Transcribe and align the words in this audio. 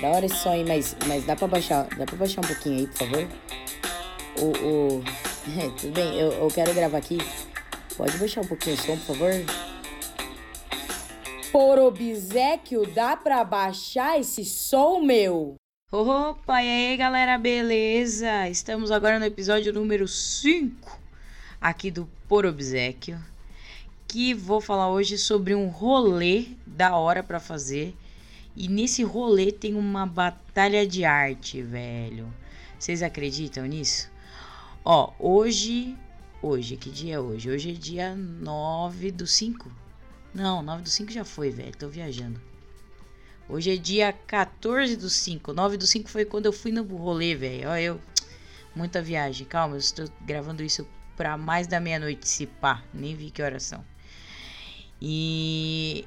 Da 0.00 0.08
hora 0.08 0.26
esse 0.26 0.36
som 0.36 0.50
aí, 0.50 0.64
mas, 0.64 0.96
mas 1.06 1.24
dá 1.24 1.34
pra 1.34 1.48
baixar. 1.48 1.84
Dá 1.96 2.06
pra 2.06 2.16
baixar 2.16 2.40
um 2.44 2.46
pouquinho 2.46 2.78
aí, 2.78 2.86
por 2.86 2.96
favor? 2.98 3.28
O. 4.38 4.98
o... 4.98 5.04
É, 5.48 5.70
tudo 5.80 5.94
bem, 5.94 6.14
eu, 6.20 6.30
eu 6.30 6.48
quero 6.48 6.74
gravar 6.74 6.98
aqui. 6.98 7.16
Pode 7.96 8.18
baixar 8.18 8.42
um 8.42 8.46
pouquinho 8.46 8.76
o 8.76 8.78
som, 8.78 8.98
por 8.98 9.16
favor? 9.16 9.32
Por 11.50 11.78
obsequio, 11.78 12.84
dá 12.92 13.16
pra 13.16 13.42
baixar 13.44 14.20
esse 14.20 14.44
som, 14.44 15.00
meu? 15.00 15.54
Opa, 15.90 16.62
e 16.62 16.68
aí 16.68 16.96
galera, 16.98 17.38
beleza? 17.38 18.46
Estamos 18.50 18.90
agora 18.90 19.18
no 19.18 19.24
episódio 19.24 19.72
número 19.72 20.06
5 20.06 21.00
aqui 21.58 21.90
do 21.90 22.06
Por 22.28 22.44
Obsequio, 22.44 23.18
que 24.06 24.34
vou 24.34 24.60
falar 24.60 24.90
hoje 24.90 25.16
sobre 25.16 25.54
um 25.54 25.66
rolê 25.68 26.48
da 26.66 26.94
hora 26.94 27.22
para 27.22 27.40
fazer. 27.40 27.96
E 28.60 28.66
nesse 28.66 29.04
rolê 29.04 29.52
tem 29.52 29.76
uma 29.76 30.04
batalha 30.04 30.84
de 30.84 31.04
arte, 31.04 31.62
velho. 31.62 32.34
Vocês 32.76 33.04
acreditam 33.04 33.64
nisso? 33.64 34.10
Ó, 34.84 35.12
hoje. 35.16 35.96
Hoje, 36.42 36.76
que 36.76 36.90
dia 36.90 37.14
é 37.14 37.20
hoje? 37.20 37.48
Hoje 37.48 37.70
é 37.70 37.72
dia 37.72 38.16
9 38.16 39.12
do 39.12 39.28
5. 39.28 39.70
Não, 40.34 40.60
9 40.60 40.82
do 40.82 40.88
5 40.88 41.12
já 41.12 41.24
foi, 41.24 41.50
velho. 41.50 41.76
Tô 41.76 41.88
viajando. 41.88 42.40
Hoje 43.48 43.74
é 43.74 43.76
dia 43.76 44.12
14 44.12 44.96
do 44.96 45.08
5. 45.08 45.52
9 45.52 45.76
do 45.76 45.86
5 45.86 46.10
foi 46.10 46.24
quando 46.24 46.46
eu 46.46 46.52
fui 46.52 46.72
no 46.72 46.82
rolê, 46.82 47.36
velho. 47.36 47.68
Ó, 47.68 47.76
eu. 47.76 48.00
Muita 48.74 49.00
viagem. 49.00 49.46
Calma, 49.46 49.76
eu 49.76 49.78
estou 49.78 50.08
gravando 50.22 50.64
isso 50.64 50.84
pra 51.16 51.36
mais 51.36 51.68
da 51.68 51.78
meia-noite, 51.78 52.28
se 52.28 52.44
pá. 52.44 52.82
Nem 52.92 53.14
vi 53.14 53.30
que 53.30 53.40
horas 53.40 53.62
são. 53.62 53.84
E. 55.00 56.04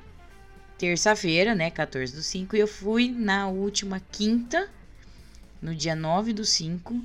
Terça-feira, 0.81 1.53
né? 1.53 1.69
14 1.69 2.11
do 2.11 2.23
5. 2.23 2.55
Eu 2.55 2.67
fui 2.67 3.11
na 3.11 3.47
última 3.47 4.01
quinta, 4.11 4.67
no 5.61 5.75
dia 5.75 5.95
9 5.95 6.33
do 6.33 6.43
5 6.43 6.99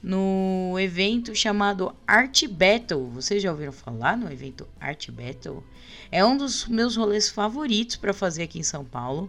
no 0.00 0.78
evento 0.78 1.34
chamado 1.34 1.92
Art 2.06 2.46
Battle. 2.46 3.08
Vocês 3.08 3.42
já 3.42 3.50
ouviram 3.50 3.72
falar 3.72 4.16
no 4.16 4.30
evento 4.30 4.64
Art 4.78 5.10
Battle? 5.10 5.64
É 6.12 6.24
um 6.24 6.36
dos 6.36 6.68
meus 6.68 6.94
rolês 6.94 7.28
favoritos 7.28 7.96
para 7.96 8.14
fazer 8.14 8.44
aqui 8.44 8.60
em 8.60 8.62
São 8.62 8.84
Paulo. 8.84 9.28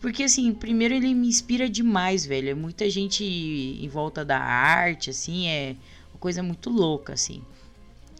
Porque, 0.00 0.22
assim, 0.22 0.54
primeiro 0.54 0.94
ele 0.94 1.12
me 1.12 1.26
inspira 1.26 1.68
demais, 1.68 2.24
velho. 2.24 2.50
É 2.50 2.54
muita 2.54 2.88
gente 2.88 3.24
em 3.24 3.88
volta 3.88 4.24
da 4.24 4.38
arte, 4.38 5.10
assim, 5.10 5.48
é 5.48 5.74
uma 6.12 6.20
coisa 6.20 6.44
muito 6.44 6.70
louca, 6.70 7.14
assim. 7.14 7.42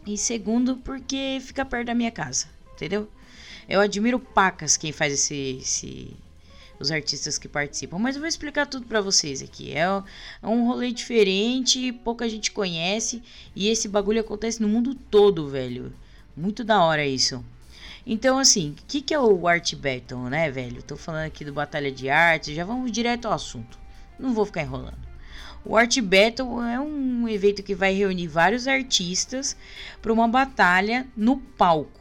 E 0.05 0.17
segundo, 0.17 0.75
porque 0.75 1.37
fica 1.39 1.63
perto 1.63 1.87
da 1.87 1.95
minha 1.95 2.11
casa, 2.11 2.47
entendeu? 2.73 3.09
Eu 3.67 3.79
admiro 3.81 4.19
pacas 4.19 4.77
quem 4.77 4.91
faz 4.91 5.13
esse, 5.13 5.59
esse 5.61 6.17
os 6.79 6.91
artistas 6.91 7.37
que 7.37 7.47
participam. 7.47 7.97
Mas 7.97 8.15
eu 8.15 8.21
vou 8.21 8.27
explicar 8.27 8.65
tudo 8.65 8.85
para 8.85 9.01
vocês 9.01 9.41
aqui. 9.41 9.73
É, 9.73 9.87
um 10.43 10.67
rolê 10.67 10.91
diferente, 10.91 11.91
pouca 11.91 12.29
gente 12.29 12.51
conhece 12.51 13.21
e 13.55 13.67
esse 13.67 13.87
bagulho 13.87 14.21
acontece 14.21 14.61
no 14.61 14.67
mundo 14.67 14.95
todo, 14.95 15.47
velho. 15.47 15.93
Muito 16.35 16.63
da 16.63 16.83
hora 16.83 17.05
isso. 17.05 17.43
Então, 18.05 18.37
assim, 18.37 18.71
o 18.71 18.85
que, 18.87 19.01
que 19.01 19.13
é 19.13 19.19
o 19.19 19.47
Art 19.47 19.73
Battle, 19.75 20.29
né, 20.29 20.49
velho? 20.49 20.81
Tô 20.81 20.95
falando 20.95 21.25
aqui 21.25 21.43
do 21.43 21.51
Batalha 21.51 21.91
de 21.91 22.09
Arte, 22.09 22.55
já 22.55 22.63
vamos 22.63 22.91
direto 22.91 23.25
ao 23.25 23.33
assunto. 23.33 23.77
Não 24.17 24.33
vou 24.33 24.45
ficar 24.45 24.61
enrolando. 24.61 25.07
O 25.65 25.75
Art 25.75 25.99
Battle 25.99 26.63
é 26.63 26.79
um 26.79 27.27
evento 27.27 27.61
que 27.61 27.75
vai 27.75 27.93
reunir 27.93 28.27
vários 28.27 28.67
artistas 28.67 29.57
para 30.01 30.13
uma 30.13 30.27
batalha 30.27 31.05
no 31.17 31.37
palco. 31.37 31.99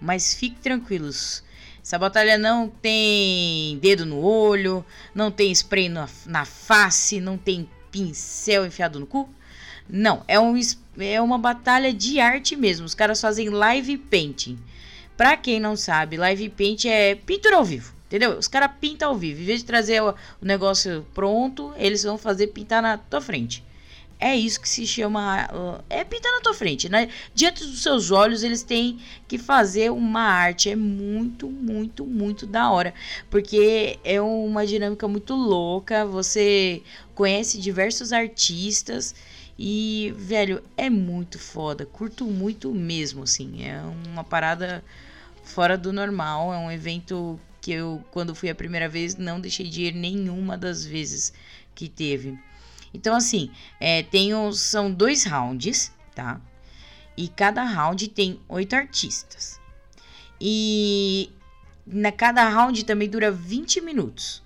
Mas 0.00 0.34
fiquem 0.34 0.58
tranquilos, 0.62 1.42
essa 1.82 1.98
batalha 1.98 2.36
não 2.36 2.68
tem 2.68 3.78
dedo 3.78 4.04
no 4.04 4.20
olho, 4.20 4.84
não 5.14 5.30
tem 5.30 5.50
spray 5.50 5.88
na, 5.88 6.06
na 6.26 6.44
face, 6.44 7.20
não 7.20 7.38
tem 7.38 7.68
pincel 7.90 8.66
enfiado 8.66 9.00
no 9.00 9.06
cu. 9.06 9.28
Não, 9.88 10.22
é, 10.28 10.38
um, 10.38 10.54
é 10.98 11.20
uma 11.20 11.38
batalha 11.38 11.90
de 11.92 12.20
arte 12.20 12.54
mesmo. 12.54 12.84
Os 12.84 12.94
caras 12.94 13.20
fazem 13.20 13.48
live 13.48 13.96
painting. 13.96 14.58
Pra 15.16 15.34
quem 15.36 15.58
não 15.58 15.76
sabe, 15.76 16.18
live 16.18 16.50
painting 16.50 16.88
é 16.88 17.14
pintura 17.14 17.56
ao 17.56 17.64
vivo. 17.64 17.94
Entendeu? 18.06 18.38
Os 18.38 18.48
caras 18.48 18.70
pintam 18.78 19.08
ao 19.08 19.16
vivo. 19.16 19.40
Em 19.40 19.44
vez 19.44 19.60
de 19.60 19.66
trazer 19.66 20.02
o 20.02 20.14
negócio 20.42 21.06
pronto, 21.14 21.72
eles 21.76 22.02
vão 22.02 22.18
fazer 22.18 22.48
pintar 22.48 22.82
na 22.82 22.98
tua 22.98 23.20
frente. 23.20 23.64
É 24.20 24.34
isso 24.34 24.60
que 24.60 24.68
se 24.68 24.84
chama. 24.86 25.48
É 25.88 26.02
pintar 26.02 26.32
na 26.32 26.40
tua 26.40 26.54
frente, 26.54 26.88
né? 26.88 27.08
Diante 27.34 27.64
dos 27.64 27.82
seus 27.82 28.10
olhos, 28.10 28.42
eles 28.42 28.64
têm 28.64 28.98
que 29.28 29.38
fazer 29.38 29.92
uma 29.92 30.22
arte. 30.22 30.70
É 30.70 30.76
muito, 30.76 31.48
muito, 31.48 32.04
muito 32.04 32.46
da 32.46 32.70
hora. 32.70 32.92
Porque 33.30 33.98
é 34.02 34.20
uma 34.20 34.66
dinâmica 34.66 35.06
muito 35.06 35.34
louca. 35.34 36.04
Você 36.04 36.82
conhece 37.14 37.58
diversos 37.60 38.12
artistas. 38.12 39.14
E, 39.56 40.12
velho, 40.16 40.62
é 40.76 40.90
muito 40.90 41.38
foda. 41.38 41.86
Curto 41.86 42.24
muito 42.24 42.72
mesmo, 42.74 43.22
assim. 43.22 43.64
É 43.64 43.80
uma 44.08 44.24
parada 44.24 44.84
fora 45.44 45.78
do 45.78 45.92
normal. 45.92 46.52
É 46.52 46.58
um 46.58 46.72
evento 46.72 47.38
que 47.60 47.72
eu, 47.72 48.02
quando 48.10 48.34
fui 48.34 48.50
a 48.50 48.54
primeira 48.54 48.88
vez, 48.88 49.16
não 49.16 49.40
deixei 49.40 49.68
de 49.68 49.84
ir 49.84 49.94
nenhuma 49.94 50.56
das 50.56 50.84
vezes 50.84 51.32
que 51.74 51.88
teve. 51.88 52.36
Então, 52.98 53.14
assim, 53.14 53.52
é, 53.80 54.04
são 54.52 54.90
dois 54.92 55.24
rounds, 55.24 55.92
tá? 56.16 56.40
E 57.16 57.28
cada 57.28 57.62
round 57.62 58.08
tem 58.08 58.40
oito 58.48 58.74
artistas. 58.74 59.60
E 60.40 61.30
na 61.86 62.10
cada 62.10 62.48
round 62.48 62.84
também 62.84 63.08
dura 63.08 63.30
20 63.30 63.80
minutos. 63.82 64.42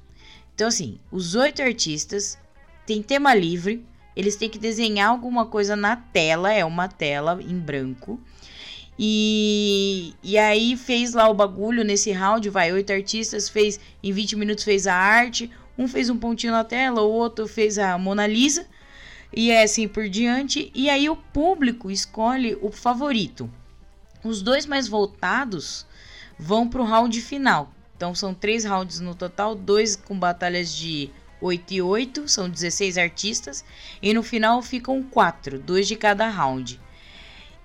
Então, 0.55 0.69
assim, 0.69 1.01
os 1.11 1.35
oito 1.35 1.63
artistas 1.63 2.39
têm 2.87 3.03
tema 3.03 3.35
livre. 3.35 3.83
Eles 4.15 4.37
têm 4.37 4.51
que 4.51 4.59
desenhar 4.59 5.09
alguma 5.09 5.47
coisa 5.47 5.75
na 5.75 5.97
tela, 5.97 6.53
é 6.53 6.63
uma 6.63 6.89
tela 6.89 7.43
em 7.43 7.59
branco. 7.59 8.21
E, 8.99 10.13
e 10.23 10.37
aí 10.37 10.77
fez 10.77 11.15
lá 11.15 11.27
o 11.27 11.33
bagulho 11.33 11.83
nesse 11.83 12.13
round, 12.13 12.51
vai, 12.51 12.71
oito 12.71 12.93
artistas, 12.93 13.49
fez 13.49 13.81
em 14.03 14.13
20 14.13 14.37
minutos 14.37 14.63
fez 14.63 14.87
a 14.87 14.95
arte, 14.95 15.51
um 15.77 15.89
fez 15.89 16.11
um 16.11 16.19
pontinho 16.19 16.53
na 16.53 16.65
tela, 16.65 17.03
o 17.03 17.11
outro 17.11 17.47
fez 17.47 17.79
a 17.79 17.97
Mona 17.99 18.27
Lisa. 18.27 18.67
E 19.35 19.51
é 19.51 19.63
assim 19.63 19.89
por 19.89 20.09
diante. 20.09 20.71
E 20.75 20.91
aí 20.91 21.09
o 21.09 21.17
público 21.17 21.91
escolhe 21.91 22.59
o 22.61 22.71
favorito. 22.71 23.51
Os 24.23 24.43
dois 24.43 24.67
mais 24.67 24.87
voltados 24.87 25.87
vão 26.39 26.69
para 26.69 26.83
o 26.83 26.85
round 26.85 27.19
final. 27.21 27.73
Então 27.97 28.15
são 28.15 28.35
três 28.35 28.65
rounds 28.65 29.01
no 29.01 29.15
total, 29.15 29.55
dois 29.55 29.97
com 29.97 30.19
batalhas 30.19 30.75
de 30.75 31.11
8 31.41 31.75
e 31.75 31.83
8, 31.83 32.29
são 32.29 32.49
16 32.49 32.99
artistas. 32.99 33.65
E 34.03 34.13
no 34.13 34.23
final 34.23 34.61
ficam 34.63 35.03
quatro, 35.03 35.59
dois 35.59 35.89
de 35.89 35.97
cada 35.97 36.29
round. 36.29 36.81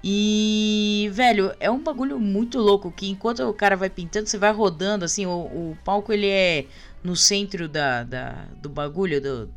E, 0.04 1.10
velho, 1.12 1.54
é 1.60 1.70
um 1.70 1.84
bagulho 1.84 2.20
muito 2.20 2.60
louco 2.60 2.92
que 2.92 3.10
enquanto 3.10 3.42
o 3.44 3.54
cara 3.54 3.76
vai 3.76 3.90
pintando, 3.90 4.28
você 4.28 4.38
vai 4.38 4.52
rodando, 4.52 5.04
assim, 5.04 5.26
o, 5.26 5.32
o 5.32 5.78
palco 5.84 6.14
ele 6.14 6.28
é 6.28 6.66
no 7.04 7.16
centro 7.16 7.68
da, 7.68 8.04
da, 8.04 8.46
do 8.62 8.70
bagulho, 8.70 9.22
do, 9.22 9.50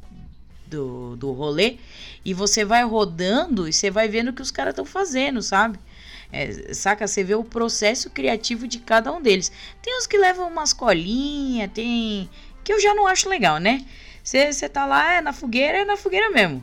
do, 0.67 1.17
do 1.17 1.33
rolê, 1.33 1.79
e 2.25 2.33
você 2.33 2.65
vai 2.65 2.85
rodando 2.85 3.69
e 3.69 3.73
você 3.73 3.91
vai 3.91 4.09
vendo 4.09 4.29
o 4.29 4.33
que 4.33 4.43
os 4.43 4.51
caras 4.51 4.73
estão 4.73 4.85
fazendo, 4.85 5.43
sabe? 5.43 5.79
É, 6.33 6.73
saca? 6.73 7.07
Você 7.07 7.25
vê 7.25 7.35
o 7.35 7.43
processo 7.43 8.09
criativo 8.11 8.69
de 8.69 8.79
cada 8.79 9.13
um 9.13 9.21
deles. 9.21 9.51
Tem 9.83 9.97
uns 9.99 10.07
que 10.07 10.17
levam 10.17 10.49
umas 10.49 10.73
colinhas, 10.73 11.71
tem. 11.73 12.31
que 12.63 12.73
eu 12.73 12.81
já 12.81 12.95
não 12.95 13.07
acho 13.07 13.29
legal, 13.29 13.59
né? 13.59 13.85
Você 14.23 14.69
tá 14.69 14.87
lá, 14.87 15.15
é 15.15 15.21
na 15.21 15.33
fogueira, 15.33 15.79
é 15.79 15.85
na 15.85 15.97
fogueira 15.97 16.31
mesmo. 16.31 16.63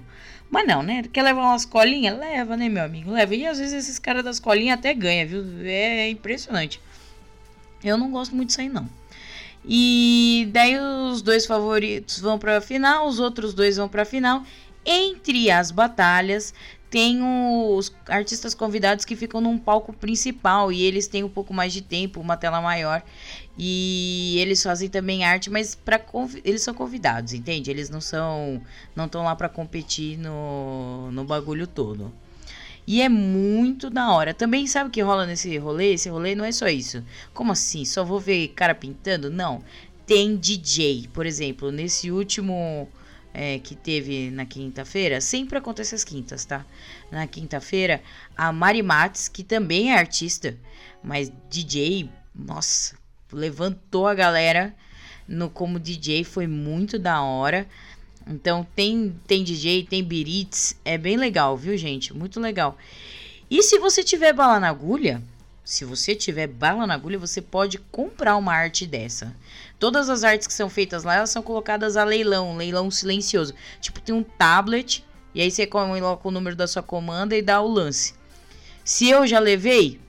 Mas 0.49 0.65
não, 0.65 0.81
né? 0.81 1.03
Quer 1.11 1.23
levar 1.23 1.41
umas 1.41 1.65
colinhas? 1.65 2.17
Leva, 2.17 2.55
né, 2.55 2.69
meu 2.69 2.83
amigo? 2.83 3.11
Leva. 3.11 3.35
E 3.35 3.45
às 3.45 3.59
vezes 3.59 3.73
esses 3.73 3.99
caras 3.99 4.23
das 4.23 4.39
colinhas 4.39 4.79
até 4.79 4.93
ganham, 4.93 5.27
viu? 5.27 5.45
É 5.65 6.09
impressionante. 6.09 6.79
Eu 7.83 7.97
não 7.97 8.09
gosto 8.09 8.33
muito 8.35 8.47
disso 8.47 8.61
aí, 8.61 8.69
não. 8.69 8.87
E 9.67 10.49
daí 10.53 10.79
os 10.79 11.21
dois 11.21 11.45
favoritos 11.45 12.19
vão 12.19 12.39
para 12.39 12.57
a 12.57 12.61
final, 12.61 13.07
os 13.07 13.19
outros 13.19 13.53
dois 13.53 13.75
vão 13.77 13.89
para 13.89 14.03
a 14.03 14.05
final. 14.05 14.43
Entre 14.85 15.51
as 15.51 15.71
batalhas, 15.71 16.53
tem 16.89 17.19
os 17.21 17.93
artistas 18.07 18.53
convidados 18.53 19.03
que 19.03 19.15
ficam 19.15 19.41
num 19.41 19.57
palco 19.57 19.91
principal 19.91 20.71
e 20.71 20.81
eles 20.83 21.07
têm 21.07 21.23
um 21.23 21.29
pouco 21.29 21.53
mais 21.53 21.73
de 21.73 21.81
tempo, 21.81 22.21
uma 22.21 22.37
tela 22.37 22.61
maior. 22.61 23.03
E 23.57 24.37
eles 24.39 24.63
fazem 24.63 24.87
também 24.87 25.25
arte, 25.25 25.49
mas 25.49 25.75
para 25.75 25.99
eles 26.45 26.61
são 26.61 26.73
convidados, 26.73 27.33
entende? 27.33 27.69
Eles 27.69 27.89
não 27.89 27.99
são 27.99 28.61
não 28.95 29.05
estão 29.05 29.23
lá 29.23 29.35
para 29.35 29.49
competir 29.49 30.17
no, 30.17 31.11
no 31.11 31.25
bagulho 31.25 31.67
todo. 31.67 32.13
E 32.87 33.01
é 33.01 33.09
muito 33.09 33.89
da 33.89 34.11
hora. 34.13 34.33
Também 34.33 34.65
sabe 34.65 34.87
o 34.87 34.91
que 34.91 35.01
rola 35.01 35.25
nesse 35.25 35.57
rolê? 35.57 35.93
Esse 35.93 36.07
rolê 36.07 36.33
não 36.33 36.45
é 36.45 36.53
só 36.53 36.69
isso. 36.69 37.03
Como 37.33 37.51
assim? 37.51 37.83
Só 37.83 38.05
vou 38.05 38.17
ver 38.17 38.47
cara 38.49 38.73
pintando? 38.73 39.29
Não. 39.29 39.61
Tem 40.05 40.37
DJ, 40.37 41.09
por 41.11 41.25
exemplo, 41.25 41.69
nesse 41.69 42.09
último 42.09 42.87
é, 43.33 43.59
que 43.59 43.75
teve 43.75 44.31
na 44.31 44.45
quinta-feira, 44.45 45.19
sempre 45.19 45.57
acontece 45.57 45.93
às 45.93 46.03
quintas, 46.05 46.45
tá? 46.45 46.65
Na 47.11 47.27
quinta-feira, 47.27 48.01
a 48.37 48.53
Mari 48.53 48.81
Matos, 48.81 49.27
que 49.27 49.43
também 49.43 49.91
é 49.91 49.99
artista, 49.99 50.57
mas 51.03 51.29
DJ, 51.49 52.09
nossa, 52.33 52.95
levantou 53.31 54.07
a 54.07 54.15
galera. 54.15 54.73
no 55.27 55.49
como 55.49 55.77
DJ, 55.77 56.23
foi 56.23 56.47
muito 56.47 56.97
da 56.97 57.21
hora. 57.21 57.67
Então 58.29 58.65
tem 58.75 59.15
tem 59.25 59.43
DJ, 59.43 59.83
tem 59.83 60.03
beats, 60.03 60.75
é 60.83 60.97
bem 60.97 61.17
legal, 61.17 61.55
viu, 61.55 61.77
gente? 61.77 62.13
Muito 62.13 62.39
legal. 62.39 62.77
E 63.49 63.63
se 63.63 63.79
você 63.79 64.03
tiver 64.03 64.33
bala 64.33 64.59
na 64.59 64.69
agulha, 64.69 65.21
se 65.63 65.83
você 65.83 66.15
tiver 66.15 66.47
bala 66.47 66.87
na 66.87 66.93
agulha, 66.93 67.19
você 67.19 67.41
pode 67.41 67.77
comprar 67.77 68.37
uma 68.37 68.53
arte 68.53 68.85
dessa. 68.85 69.35
Todas 69.79 70.09
as 70.09 70.23
artes 70.23 70.47
que 70.47 70.53
são 70.53 70.69
feitas 70.69 71.03
lá, 71.03 71.15
elas 71.15 71.29
são 71.29 71.41
colocadas 71.41 71.97
a 71.97 72.03
leilão, 72.03 72.55
leilão 72.55 72.89
silencioso. 72.89 73.53
Tipo, 73.81 73.99
tem 73.99 74.15
um 74.15 74.23
tablet, 74.23 75.05
e 75.35 75.41
aí 75.41 75.51
você 75.51 75.67
coloca 75.67 76.27
o 76.27 76.31
número 76.31 76.55
da 76.55 76.67
sua 76.67 76.81
comanda 76.81 77.35
e 77.35 77.41
dá 77.41 77.61
o 77.61 77.67
lance. 77.67 78.13
Se 78.83 79.09
eu 79.09 79.27
já 79.27 79.39
levei, 79.39 79.99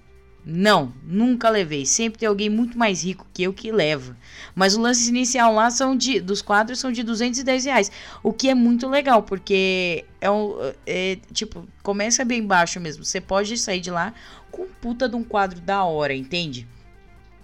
não, 0.51 0.95
nunca 1.05 1.51
levei. 1.51 1.85
Sempre 1.85 2.21
tem 2.21 2.27
alguém 2.27 2.49
muito 2.49 2.79
mais 2.79 3.05
rico 3.05 3.27
que 3.35 3.43
eu 3.43 3.53
que 3.53 3.71
leva. 3.71 4.17
Mas 4.55 4.75
o 4.75 4.81
lance 4.81 5.07
inicial 5.11 5.53
lá 5.53 5.71
são 5.71 5.95
de, 5.95 6.21
dos 6.21 6.41
quadros 6.41 6.79
são 6.79 6.91
de 6.91 7.03
210 7.03 7.67
reais. 7.67 7.93
O 8.23 8.33
que 8.33 8.49
é 8.49 8.55
muito 8.55 8.89
legal, 8.89 9.23
porque 9.23 10.07
é, 10.23 10.31
um, 10.31 10.55
é 10.87 11.19
tipo, 11.35 11.69
começa 11.83 12.25
bem 12.25 12.43
baixo 12.43 12.81
mesmo. 12.81 13.05
Você 13.05 13.21
pode 13.21 13.59
sair 13.59 13.81
de 13.81 13.91
lá 13.91 14.15
com 14.51 14.67
puta 14.81 15.07
de 15.07 15.17
um 15.17 15.23
quadro 15.23 15.61
da 15.61 15.85
hora, 15.85 16.15
entende? 16.15 16.67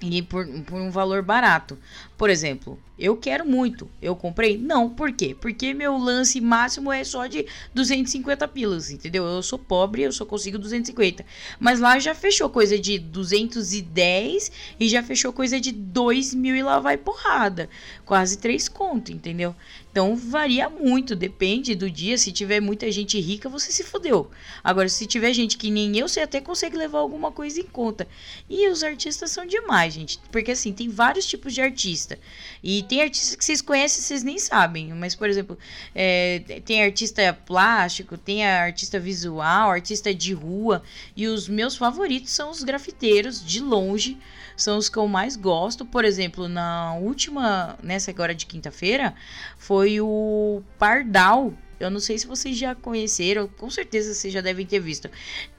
E 0.00 0.22
por, 0.22 0.46
por 0.62 0.80
um 0.80 0.90
valor 0.90 1.20
barato. 1.20 1.78
Por 2.16 2.30
exemplo, 2.30 2.78
eu 2.98 3.16
quero 3.16 3.44
muito. 3.44 3.90
Eu 4.00 4.14
comprei? 4.14 4.56
Não. 4.56 4.88
Por 4.88 5.12
quê? 5.12 5.36
Porque 5.38 5.74
meu 5.74 5.98
lance 5.98 6.40
máximo 6.40 6.92
é 6.92 7.02
só 7.02 7.26
de 7.26 7.44
250 7.74 8.46
pilas, 8.48 8.90
entendeu? 8.90 9.24
Eu 9.24 9.42
sou 9.42 9.58
pobre, 9.58 10.02
eu 10.02 10.12
só 10.12 10.24
consigo 10.24 10.58
250. 10.58 11.24
Mas 11.58 11.80
lá 11.80 11.98
já 11.98 12.14
fechou 12.14 12.48
coisa 12.48 12.78
de 12.78 12.98
210 12.98 14.52
e 14.78 14.88
já 14.88 15.02
fechou 15.02 15.32
coisa 15.32 15.60
de 15.60 15.72
2 15.72 16.34
mil 16.34 16.54
e 16.54 16.62
lá 16.62 16.78
vai 16.78 16.96
porrada. 16.96 17.68
Quase 18.04 18.38
3 18.38 18.68
conto, 18.68 19.10
entendeu? 19.10 19.56
Então 19.90 20.16
varia 20.16 20.68
muito, 20.68 21.14
depende 21.14 21.74
do 21.74 21.90
dia. 21.90 22.18
Se 22.18 22.32
tiver 22.32 22.60
muita 22.60 22.90
gente 22.90 23.20
rica, 23.20 23.48
você 23.48 23.70
se 23.70 23.84
fodeu. 23.84 24.30
Agora, 24.62 24.88
se 24.88 25.06
tiver 25.06 25.32
gente 25.32 25.56
que 25.56 25.70
nem 25.70 25.96
eu, 25.96 26.08
você 26.08 26.20
até 26.20 26.40
consegue 26.40 26.76
levar 26.76 26.98
alguma 26.98 27.30
coisa 27.30 27.60
em 27.60 27.64
conta. 27.64 28.06
E 28.50 28.68
os 28.68 28.82
artistas 28.82 29.30
são 29.30 29.46
demais, 29.46 29.94
gente. 29.94 30.18
Porque 30.32 30.52
assim, 30.52 30.72
tem 30.72 30.88
vários 30.88 31.26
tipos 31.26 31.54
de 31.54 31.60
artista. 31.60 32.18
E 32.62 32.83
tem 32.84 33.02
artistas 33.02 33.34
que 33.34 33.44
vocês 33.44 33.60
conhecem 33.60 34.02
vocês 34.02 34.22
nem 34.22 34.38
sabem. 34.38 34.92
Mas, 34.94 35.14
por 35.14 35.28
exemplo, 35.28 35.58
é, 35.94 36.60
tem 36.64 36.82
artista 36.82 37.36
plástico, 37.46 38.16
tem 38.16 38.46
artista 38.46 38.98
visual, 39.00 39.70
artista 39.70 40.14
de 40.14 40.32
rua. 40.32 40.82
E 41.16 41.26
os 41.26 41.48
meus 41.48 41.76
favoritos 41.76 42.30
são 42.30 42.50
os 42.50 42.62
grafiteiros, 42.62 43.44
de 43.44 43.60
longe. 43.60 44.18
São 44.56 44.78
os 44.78 44.88
que 44.88 44.96
eu 44.96 45.08
mais 45.08 45.36
gosto. 45.36 45.84
Por 45.84 46.04
exemplo, 46.04 46.48
na 46.48 46.94
última, 46.94 47.76
nessa 47.82 48.10
agora 48.10 48.34
de 48.34 48.46
quinta-feira, 48.46 49.14
foi 49.58 50.00
o 50.00 50.62
Pardal. 50.78 51.52
Eu 51.80 51.90
não 51.90 52.00
sei 52.00 52.16
se 52.18 52.26
vocês 52.26 52.56
já 52.56 52.74
conheceram, 52.74 53.48
com 53.48 53.68
certeza 53.68 54.14
vocês 54.14 54.32
já 54.32 54.40
devem 54.40 54.64
ter 54.64 54.78
visto. 54.78 55.10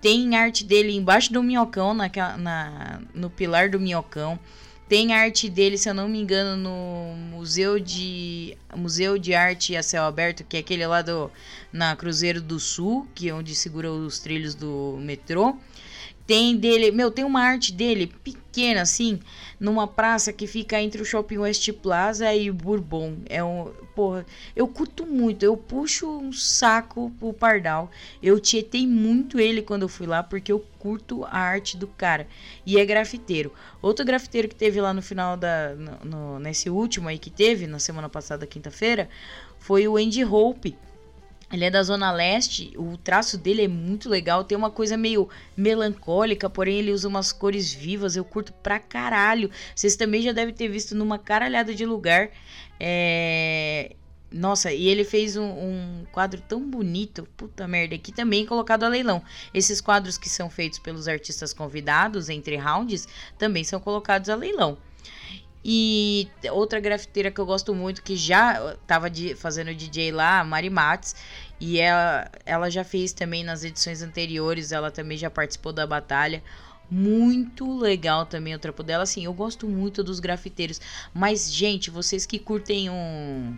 Tem 0.01 0.35
arte 0.35 0.63
dele 0.63 0.95
embaixo 0.95 1.31
do 1.31 1.43
minhocão, 1.43 1.93
na, 1.93 3.01
no 3.13 3.29
pilar 3.29 3.69
do 3.69 3.79
minhocão. 3.79 4.39
Tem 4.87 5.13
arte 5.13 5.49
dele, 5.49 5.79
se 5.79 5.89
eu 5.89 5.95
não 5.95 6.07
me 6.07 6.19
engano, 6.21 6.55
no 6.55 7.15
Museu 7.35 7.79
de 7.79 8.55
Museu 8.75 9.17
de 9.17 9.33
Arte 9.33 9.75
a 9.75 9.81
Céu 9.81 10.03
Aberto, 10.03 10.43
que 10.43 10.57
é 10.57 10.59
aquele 10.59 10.85
lá 10.85 11.01
do, 11.01 11.31
na 11.73 11.95
Cruzeiro 11.95 12.39
do 12.39 12.59
Sul, 12.59 13.07
que 13.15 13.29
é 13.29 13.33
onde 13.33 13.55
segura 13.55 13.91
os 13.91 14.19
trilhos 14.19 14.53
do 14.53 14.95
metrô. 15.01 15.57
Tem 16.27 16.57
dele, 16.57 16.91
meu, 16.91 17.11
tem 17.11 17.23
uma 17.23 17.41
arte 17.41 17.71
dele 17.71 18.07
pequena 18.23 18.81
assim, 18.81 19.19
numa 19.59 19.87
praça 19.87 20.33
que 20.33 20.47
fica 20.47 20.81
entre 20.81 21.01
o 21.01 21.05
Shopping 21.05 21.37
West 21.37 21.71
Plaza 21.73 22.33
e 22.33 22.49
o 22.49 22.53
Bourbon. 22.53 23.17
É 23.29 23.43
um, 23.43 23.71
porra, 23.95 24.25
eu 24.55 24.67
curto 24.67 25.05
muito, 25.05 25.43
eu 25.43 25.55
puxo 25.55 26.09
um 26.09 26.33
saco 26.33 27.11
pro 27.19 27.31
Pardal. 27.31 27.91
Eu 28.23 28.39
tietei 28.39 28.87
muito 28.87 29.39
ele 29.39 29.61
quando 29.61 29.83
eu 29.83 29.89
fui 29.89 30.07
lá 30.07 30.23
porque 30.23 30.51
eu 30.51 30.59
curto 30.79 31.23
a 31.25 31.37
arte 31.37 31.77
do 31.77 31.87
cara 31.87 32.27
e 32.65 32.79
é 32.79 32.85
grafiteiro. 32.85 33.53
Outro 33.81 34.03
grafiteiro 34.03 34.47
que 34.47 34.55
teve 34.55 34.81
lá 34.81 34.93
no 34.93 35.01
final 35.01 35.37
da 35.37 35.75
no, 35.75 36.09
no, 36.09 36.39
nesse 36.39 36.69
último 36.69 37.07
aí 37.07 37.19
que 37.19 37.29
teve 37.29 37.67
na 37.67 37.77
semana 37.77 38.09
passada, 38.09 38.47
quinta-feira, 38.47 39.09
foi 39.59 39.87
o 39.87 39.95
Andy 39.95 40.23
Hope 40.23 40.75
ele 41.51 41.65
é 41.65 41.69
da 41.69 41.83
Zona 41.83 42.11
Leste, 42.11 42.73
o 42.75 42.97
traço 42.97 43.37
dele 43.37 43.63
é 43.63 43.67
muito 43.67 44.09
legal, 44.09 44.43
tem 44.43 44.57
uma 44.57 44.71
coisa 44.71 44.97
meio 44.97 45.29
melancólica, 45.55 46.49
porém 46.49 46.79
ele 46.79 46.91
usa 46.91 47.07
umas 47.07 47.31
cores 47.31 47.71
vivas, 47.73 48.15
eu 48.15 48.25
curto 48.25 48.51
pra 48.53 48.79
caralho. 48.79 49.51
Vocês 49.75 49.95
também 49.95 50.21
já 50.21 50.31
devem 50.31 50.53
ter 50.53 50.67
visto 50.67 50.95
numa 50.95 51.19
caralhada 51.19 51.73
de 51.73 51.85
lugar. 51.85 52.29
É... 52.79 53.95
Nossa, 54.31 54.73
e 54.73 54.87
ele 54.87 55.05
fez 55.05 55.37
um, 55.37 55.45
um, 55.45 56.05
quadro 56.11 56.41
tão 56.41 56.59
bonito, 56.59 57.27
puta 57.37 57.65
merda, 57.67 57.95
aqui 57.95 58.11
também 58.11 58.45
colocado 58.45 58.83
a 58.83 58.89
leilão. 58.89 59.23
Esses 59.53 59.79
quadros 59.79 60.17
que 60.17 60.27
são 60.27 60.49
feitos 60.49 60.79
pelos 60.79 61.07
artistas 61.07 61.53
convidados 61.53 62.27
entre 62.27 62.57
rounds 62.57 63.07
também 63.37 63.63
são 63.63 63.79
colocados 63.79 64.29
a 64.29 64.35
leilão. 64.35 64.77
E 65.67 66.29
outra 66.51 66.79
grafiteira 66.79 67.31
que 67.31 67.41
eu 67.41 67.45
gosto 67.45 67.73
muito, 67.73 68.03
que 68.03 68.15
já 68.15 68.77
tava 68.85 69.07
fazendo 69.35 69.73
DJ 69.73 70.11
lá, 70.11 70.43
Mari 70.43 70.69
Matos, 70.69 71.15
e 71.59 71.79
ela, 71.79 72.29
ela 72.45 72.69
já 72.69 72.83
fez 72.83 73.13
também 73.13 73.43
nas 73.43 73.63
edições 73.63 74.03
anteriores, 74.03 74.71
ela 74.71 74.91
também 74.91 75.17
já 75.17 75.27
participou 75.27 75.73
da 75.73 75.87
batalha. 75.87 76.43
Muito 76.87 77.79
legal 77.79 78.27
também 78.27 78.53
o 78.53 78.59
trampo 78.59 78.83
dela. 78.83 79.01
Assim, 79.01 79.25
eu 79.25 79.33
gosto 79.33 79.67
muito 79.67 80.03
dos 80.03 80.19
grafiteiros. 80.19 80.79
Mas, 81.11 81.51
gente, 81.51 81.89
vocês 81.89 82.27
que 82.27 82.37
curtem 82.37 82.91
um 82.91 83.57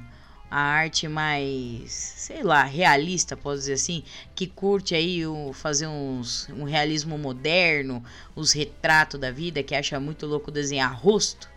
a 0.50 0.62
arte 0.62 1.10
mais, 1.10 1.92
sei 1.92 2.42
lá, 2.42 2.64
realista, 2.64 3.36
posso 3.36 3.58
dizer 3.58 3.74
assim, 3.74 4.02
que 4.34 4.48
curte 4.48 4.96
aí 4.96 5.28
o, 5.28 5.52
fazer 5.52 5.88
uns, 5.88 6.48
um 6.52 6.64
realismo 6.64 7.18
moderno, 7.18 8.02
os 8.34 8.54
retratos 8.54 9.20
da 9.20 9.30
vida, 9.30 9.62
que 9.62 9.76
acha 9.76 10.00
muito 10.00 10.26
louco 10.26 10.50
desenhar 10.50 10.98
rosto. 10.98 11.50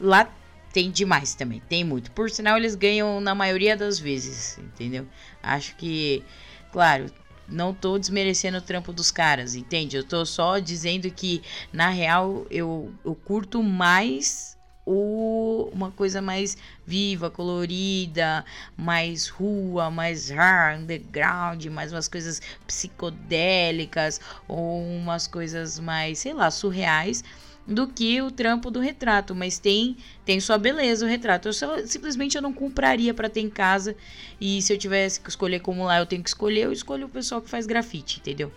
Lá 0.00 0.28
tem 0.72 0.90
demais 0.90 1.34
também, 1.34 1.60
tem 1.68 1.84
muito. 1.84 2.10
Por 2.12 2.30
sinal, 2.30 2.56
eles 2.56 2.74
ganham 2.74 3.20
na 3.20 3.34
maioria 3.34 3.76
das 3.76 3.98
vezes, 3.98 4.56
entendeu? 4.58 5.06
Acho 5.42 5.74
que, 5.76 6.24
claro, 6.72 7.06
não 7.46 7.74
tô 7.74 7.98
desmerecendo 7.98 8.58
o 8.58 8.62
trampo 8.62 8.92
dos 8.92 9.10
caras, 9.10 9.54
entende? 9.54 9.96
Eu 9.96 10.04
tô 10.04 10.24
só 10.24 10.58
dizendo 10.58 11.10
que, 11.10 11.42
na 11.72 11.90
real, 11.90 12.46
eu, 12.50 12.92
eu 13.04 13.14
curto 13.14 13.62
mais 13.62 14.56
o, 14.86 15.68
uma 15.72 15.90
coisa 15.90 16.22
mais 16.22 16.56
viva, 16.86 17.30
colorida, 17.30 18.44
mais 18.76 19.28
rua, 19.28 19.90
mais 19.90 20.30
underground, 20.30 21.66
mais 21.66 21.92
umas 21.92 22.08
coisas 22.08 22.40
psicodélicas 22.66 24.20
ou 24.48 24.82
umas 24.82 25.26
coisas 25.26 25.78
mais, 25.78 26.20
sei 26.20 26.32
lá, 26.32 26.50
surreais 26.50 27.22
do 27.70 27.86
que 27.86 28.20
o 28.20 28.30
trampo 28.30 28.70
do 28.70 28.80
retrato, 28.80 29.34
mas 29.34 29.58
tem 29.58 29.96
tem 30.24 30.40
sua 30.40 30.58
beleza 30.58 31.06
o 31.06 31.08
retrato. 31.08 31.48
Eu 31.48 31.52
só, 31.52 31.86
simplesmente 31.86 32.36
eu 32.36 32.42
não 32.42 32.52
compraria 32.52 33.14
para 33.14 33.28
ter 33.28 33.40
em 33.40 33.48
casa 33.48 33.96
e 34.40 34.60
se 34.60 34.72
eu 34.72 34.78
tivesse 34.78 35.20
que 35.20 35.30
escolher 35.30 35.60
como 35.60 35.84
lá 35.84 35.98
eu 35.98 36.06
tenho 36.06 36.22
que 36.22 36.28
escolher, 36.28 36.64
eu 36.64 36.72
escolho 36.72 37.06
o 37.06 37.08
pessoal 37.08 37.40
que 37.40 37.48
faz 37.48 37.66
grafite, 37.66 38.18
entendeu? 38.18 38.52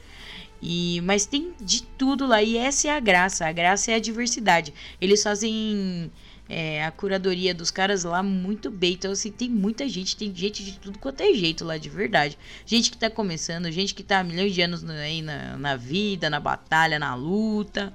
E 0.61 0.99
mas 1.01 1.25
tem 1.25 1.53
de 1.61 1.83
tudo 1.83 2.25
lá 2.25 2.41
e 2.41 2.57
essa 2.57 2.87
é 2.87 2.91
a 2.91 2.99
graça, 2.99 3.45
a 3.45 3.51
graça 3.51 3.91
é 3.91 3.95
a 3.95 3.99
diversidade. 3.99 4.73
Eles 4.99 5.21
fazem 5.21 6.11
é, 6.49 6.83
a 6.83 6.91
curadoria 6.91 7.53
dos 7.53 7.69
caras 7.69 8.03
lá 8.03 8.23
muito 8.23 8.71
bem. 8.71 8.93
Então, 8.93 9.11
assim, 9.11 9.31
tem 9.31 9.49
muita 9.49 9.87
gente, 9.87 10.15
tem 10.17 10.33
gente 10.35 10.63
de 10.63 10.79
tudo 10.79 10.97
quanto 10.99 11.21
é 11.21 11.33
jeito 11.33 11.63
lá, 11.63 11.77
de 11.77 11.89
verdade. 11.89 12.37
Gente 12.65 12.89
que 12.91 12.97
tá 12.97 13.09
começando, 13.09 13.71
gente 13.71 13.93
que 13.93 14.03
tá 14.03 14.19
há 14.19 14.23
milhões 14.23 14.53
de 14.53 14.61
anos 14.61 14.83
aí 14.89 15.21
na, 15.21 15.57
na 15.57 15.75
vida, 15.75 16.29
na 16.29 16.39
batalha, 16.39 16.97
na 16.97 17.15
luta. 17.15 17.93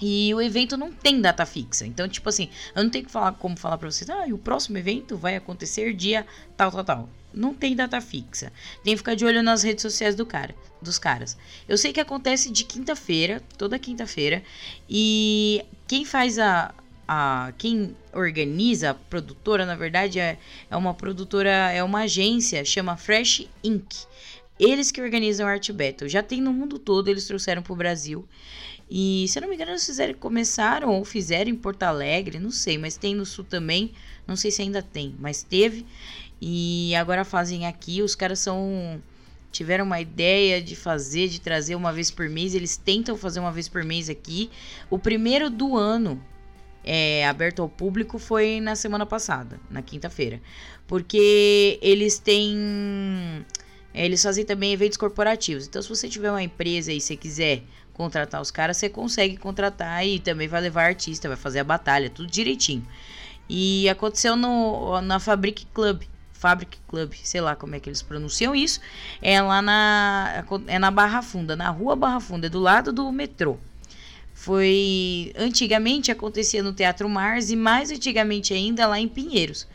E 0.00 0.32
o 0.32 0.40
evento 0.40 0.76
não 0.76 0.92
tem 0.92 1.20
data 1.20 1.44
fixa. 1.44 1.86
Então, 1.86 2.08
tipo 2.08 2.28
assim, 2.28 2.48
eu 2.74 2.84
não 2.84 2.90
tenho 2.90 3.04
que 3.04 3.10
falar 3.10 3.32
como 3.32 3.56
falar 3.56 3.78
para 3.78 3.90
vocês, 3.90 4.08
ah, 4.08 4.26
o 4.32 4.38
próximo 4.38 4.78
evento 4.78 5.16
vai 5.16 5.36
acontecer 5.36 5.92
dia 5.92 6.24
tal, 6.56 6.70
tal, 6.70 6.84
tal. 6.84 7.08
Não 7.34 7.52
tem 7.52 7.74
data 7.74 8.00
fixa. 8.00 8.52
Tem 8.82 8.94
que 8.94 8.98
ficar 8.98 9.14
de 9.14 9.24
olho 9.24 9.42
nas 9.42 9.62
redes 9.62 9.82
sociais 9.82 10.14
do 10.14 10.24
cara, 10.24 10.54
dos 10.80 10.98
caras. 10.98 11.36
Eu 11.68 11.76
sei 11.76 11.92
que 11.92 12.00
acontece 12.00 12.50
de 12.50 12.64
quinta-feira, 12.64 13.42
toda 13.56 13.78
quinta-feira, 13.78 14.42
e 14.88 15.64
quem 15.86 16.04
faz 16.04 16.38
a, 16.38 16.72
a 17.06 17.52
quem 17.58 17.94
organiza, 18.12 18.90
a 18.90 18.94
produtora, 18.94 19.66
na 19.66 19.74
verdade, 19.74 20.18
é, 20.20 20.38
é 20.70 20.76
uma 20.76 20.94
produtora, 20.94 21.50
é 21.50 21.82
uma 21.82 22.00
agência, 22.02 22.64
chama 22.64 22.96
Fresh 22.96 23.46
Inc. 23.62 24.06
Eles 24.58 24.90
que 24.90 25.00
organizam 25.00 25.46
Art 25.46 25.70
Battle. 25.70 26.08
Já 26.08 26.22
tem 26.22 26.40
no 26.40 26.52
mundo 26.52 26.78
todo, 26.78 27.08
eles 27.08 27.26
trouxeram 27.26 27.62
pro 27.62 27.76
Brasil. 27.76 28.26
E 28.90 29.26
se 29.28 29.38
eu 29.38 29.42
não 29.42 29.48
me 29.48 29.54
engano, 29.54 29.72
eles 29.72 29.84
fizeram, 29.84 30.14
começaram 30.14 30.90
ou 30.90 31.04
fizeram 31.04 31.50
em 31.50 31.56
Porto 31.56 31.82
Alegre, 31.82 32.38
não 32.38 32.50
sei, 32.50 32.78
mas 32.78 32.96
tem 32.96 33.14
no 33.14 33.26
sul 33.26 33.44
também. 33.44 33.92
Não 34.26 34.36
sei 34.36 34.50
se 34.50 34.62
ainda 34.62 34.82
tem, 34.82 35.14
mas 35.18 35.42
teve. 35.42 35.84
E 36.40 36.94
agora 36.94 37.24
fazem 37.24 37.66
aqui. 37.66 38.02
Os 38.02 38.14
caras 38.14 38.38
são. 38.38 39.02
Tiveram 39.50 39.86
uma 39.86 40.00
ideia 40.00 40.60
de 40.60 40.76
fazer, 40.76 41.28
de 41.28 41.40
trazer 41.40 41.74
uma 41.74 41.92
vez 41.92 42.10
por 42.10 42.28
mês. 42.28 42.54
Eles 42.54 42.76
tentam 42.76 43.16
fazer 43.16 43.40
uma 43.40 43.50
vez 43.50 43.68
por 43.68 43.82
mês 43.84 44.08
aqui. 44.08 44.50
O 44.90 44.98
primeiro 44.98 45.50
do 45.50 45.76
ano 45.76 46.22
é, 46.84 47.26
aberto 47.26 47.60
ao 47.60 47.68
público 47.68 48.18
foi 48.18 48.60
na 48.60 48.76
semana 48.76 49.04
passada, 49.04 49.60
na 49.70 49.82
quinta-feira. 49.82 50.40
Porque 50.86 51.78
eles 51.82 52.18
têm. 52.18 52.56
Eles 53.92 54.22
fazem 54.22 54.44
também 54.44 54.72
eventos 54.72 54.96
corporativos. 54.96 55.66
Então, 55.66 55.82
se 55.82 55.88
você 55.88 56.08
tiver 56.08 56.30
uma 56.30 56.42
empresa 56.42 56.92
e 56.92 57.00
você 57.00 57.16
quiser 57.16 57.62
contratar 57.98 58.40
os 58.40 58.52
caras, 58.52 58.76
você 58.76 58.88
consegue 58.88 59.36
contratar 59.36 60.06
e 60.06 60.20
também 60.20 60.46
vai 60.46 60.60
levar 60.60 60.84
artista, 60.84 61.26
vai 61.26 61.36
fazer 61.36 61.58
a 61.58 61.64
batalha, 61.64 62.08
tudo 62.08 62.30
direitinho. 62.30 62.86
E 63.48 63.88
aconteceu 63.88 64.36
no, 64.36 65.00
na 65.00 65.18
Fabric 65.18 65.66
Club. 65.74 66.02
Fabric 66.32 66.78
Club, 66.86 67.12
sei 67.24 67.40
lá 67.40 67.56
como 67.56 67.74
é 67.74 67.80
que 67.80 67.88
eles 67.88 68.00
pronunciam 68.00 68.54
isso. 68.54 68.80
É 69.20 69.42
lá 69.42 69.60
na. 69.60 70.44
É 70.68 70.78
na 70.78 70.90
Barra 70.90 71.20
Funda, 71.20 71.56
na 71.56 71.68
rua 71.70 71.96
Barra 71.96 72.20
Funda, 72.20 72.48
do 72.48 72.60
lado 72.60 72.92
do 72.92 73.10
metrô. 73.10 73.58
Foi. 74.32 75.32
Antigamente 75.36 76.12
acontecia 76.12 76.62
no 76.62 76.72
Teatro 76.72 77.08
Mars 77.08 77.50
e 77.50 77.56
mais 77.56 77.90
antigamente 77.90 78.54
ainda 78.54 78.86
lá 78.86 79.00
em 79.00 79.08
Pinheiros. 79.08 79.66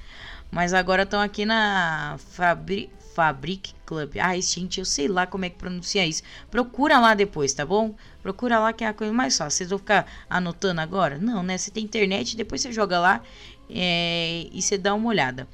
Mas 0.49 0.73
agora 0.73 1.03
estão 1.03 1.19
aqui 1.19 1.45
na 1.45 2.15
Fabri, 2.31 2.89
Fabric 3.13 3.73
Club. 3.85 4.17
Ah, 4.19 4.39
gente, 4.39 4.79
eu 4.79 4.85
sei 4.85 5.07
lá 5.07 5.25
como 5.25 5.45
é 5.45 5.49
que 5.49 5.57
pronuncia 5.57 6.05
isso. 6.05 6.23
Procura 6.49 6.99
lá 6.99 7.13
depois, 7.13 7.53
tá 7.53 7.65
bom? 7.65 7.95
Procura 8.21 8.59
lá 8.59 8.73
que 8.73 8.83
é 8.83 8.87
a 8.87 8.93
coisa 8.93 9.13
mais 9.13 9.37
fácil. 9.37 9.57
Vocês 9.57 9.69
vão 9.69 9.79
ficar 9.79 10.05
anotando 10.29 10.81
agora? 10.81 11.17
Não, 11.17 11.43
né? 11.43 11.57
Você 11.57 11.71
tem 11.71 11.83
internet, 11.83 12.35
depois 12.35 12.61
você 12.61 12.71
joga 12.71 12.99
lá 12.99 13.21
é, 13.69 14.47
e 14.51 14.61
você 14.61 14.77
dá 14.77 14.93
uma 14.93 15.09
olhada. 15.09 15.47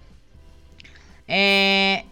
É, 1.28 2.06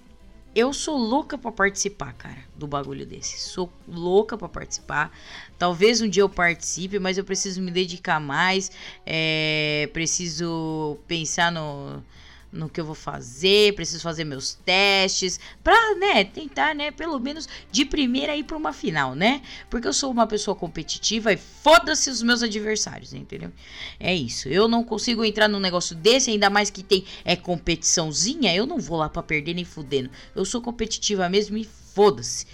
eu 0.56 0.74
sou 0.74 0.98
louca 0.98 1.38
para 1.38 1.51
participar, 1.51 2.13
cara, 2.13 2.39
do 2.56 2.66
bagulho 2.66 3.06
desse. 3.06 3.39
Sou 3.39 3.72
louca 3.88 4.38
para 4.38 4.50
participar. 4.50 5.12
Talvez 5.58 6.01
um 6.01 6.10
dia 6.10 6.24
eu 6.24 6.30
participe, 6.30 6.98
mas 6.98 7.18
eu 7.18 7.24
preciso 7.24 7.62
me 7.62 7.72
dedicar 7.72 8.20
mais. 8.20 8.72
É, 9.06 9.89
preciso 9.94 10.98
pensar 11.08 11.51
no 11.51 12.04
no 12.51 12.70
que 12.70 12.80
eu 12.80 12.86
vou 12.86 12.96
fazer, 12.96 13.75
preciso 13.75 14.01
fazer 14.01 14.24
meus 14.24 14.54
testes 14.54 15.39
para, 15.63 15.96
né, 15.96 16.24
tentar, 16.24 16.74
né, 16.74 16.92
pelo 16.92 17.20
menos 17.20 17.48
de 17.72 17.86
primeira 17.86 18.36
ir 18.36 18.44
para 18.44 18.58
uma 18.58 18.74
final, 18.74 19.16
né? 19.16 19.42
Porque 19.70 19.88
eu 19.88 19.94
sou 19.94 20.12
uma 20.12 20.25
pessoa 20.25 20.56
competitiva 20.56 21.34
e 21.34 21.38
foda-se 21.38 22.10
os 22.10 22.22
meus 22.22 22.42
adversários, 22.42 23.13
entendeu? 23.13 23.51
É 24.00 24.13
isso. 24.13 24.48
Eu 24.48 24.68
não 24.68 24.84
consigo 24.84 25.24
entrar 25.24 25.48
num 25.48 25.60
negócio 25.60 25.96
desse, 25.96 26.32
ainda 26.32 26.50
mais 26.50 26.70
que 26.70 26.84
tem 26.84 27.06
é 27.25 27.36
competiçãozinha, 27.36 28.56
eu 28.56 28.66
não 28.66 28.80
vou 28.80 28.98
lá 28.98 29.10
para 29.10 29.24
perder 29.24 29.54
nem 29.54 29.66
fudendo. 29.66 30.10
Eu 30.36 30.46
sou 30.46 30.62
competitiva 30.62 31.27
mesmo 31.30 31.58
e 31.58 31.63
foda-se. 31.63 32.46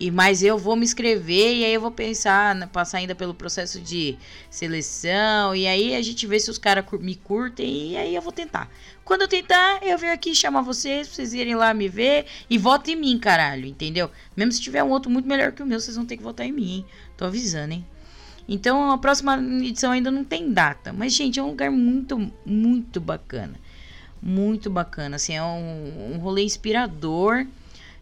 E, 0.00 0.10
mas 0.10 0.42
eu 0.42 0.56
vou 0.56 0.74
me 0.74 0.84
inscrever 0.84 1.56
e 1.56 1.64
aí 1.64 1.74
eu 1.74 1.80
vou 1.80 1.90
pensar, 1.90 2.66
passar 2.68 2.98
ainda 2.98 3.14
pelo 3.14 3.34
processo 3.34 3.78
de 3.78 4.16
seleção. 4.48 5.54
E 5.54 5.66
aí 5.66 5.94
a 5.94 6.00
gente 6.00 6.26
vê 6.26 6.40
se 6.40 6.50
os 6.50 6.56
caras 6.56 6.86
me 6.98 7.14
curtem 7.14 7.90
e 7.90 7.96
aí 7.98 8.14
eu 8.14 8.22
vou 8.22 8.32
tentar. 8.32 8.70
Quando 9.04 9.22
eu 9.22 9.28
tentar, 9.28 9.78
eu 9.82 9.98
venho 9.98 10.14
aqui 10.14 10.34
chamar 10.34 10.62
vocês 10.62 11.06
pra 11.06 11.16
vocês 11.16 11.34
irem 11.34 11.54
lá 11.54 11.74
me 11.74 11.86
ver 11.86 12.24
e 12.48 12.56
votem 12.56 12.94
em 12.94 12.98
mim, 12.98 13.18
caralho, 13.18 13.66
entendeu? 13.66 14.10
Mesmo 14.34 14.52
se 14.52 14.62
tiver 14.62 14.82
um 14.82 14.88
outro 14.88 15.10
muito 15.10 15.28
melhor 15.28 15.52
que 15.52 15.62
o 15.62 15.66
meu, 15.66 15.78
vocês 15.78 15.96
vão 15.96 16.06
ter 16.06 16.16
que 16.16 16.22
votar 16.22 16.46
em 16.46 16.52
mim, 16.52 16.76
hein? 16.76 16.86
Tô 17.14 17.26
avisando, 17.26 17.74
hein? 17.74 17.84
Então 18.48 18.90
a 18.90 18.96
próxima 18.96 19.36
edição 19.36 19.92
ainda 19.92 20.10
não 20.10 20.24
tem 20.24 20.50
data. 20.50 20.94
Mas, 20.94 21.12
gente, 21.12 21.38
é 21.38 21.42
um 21.42 21.48
lugar 21.48 21.70
muito, 21.70 22.32
muito 22.46 23.00
bacana. 23.02 23.54
Muito 24.22 24.70
bacana. 24.70 25.16
Assim, 25.16 25.34
é 25.34 25.42
um, 25.42 26.14
um 26.14 26.18
rolê 26.18 26.42
inspirador. 26.42 27.46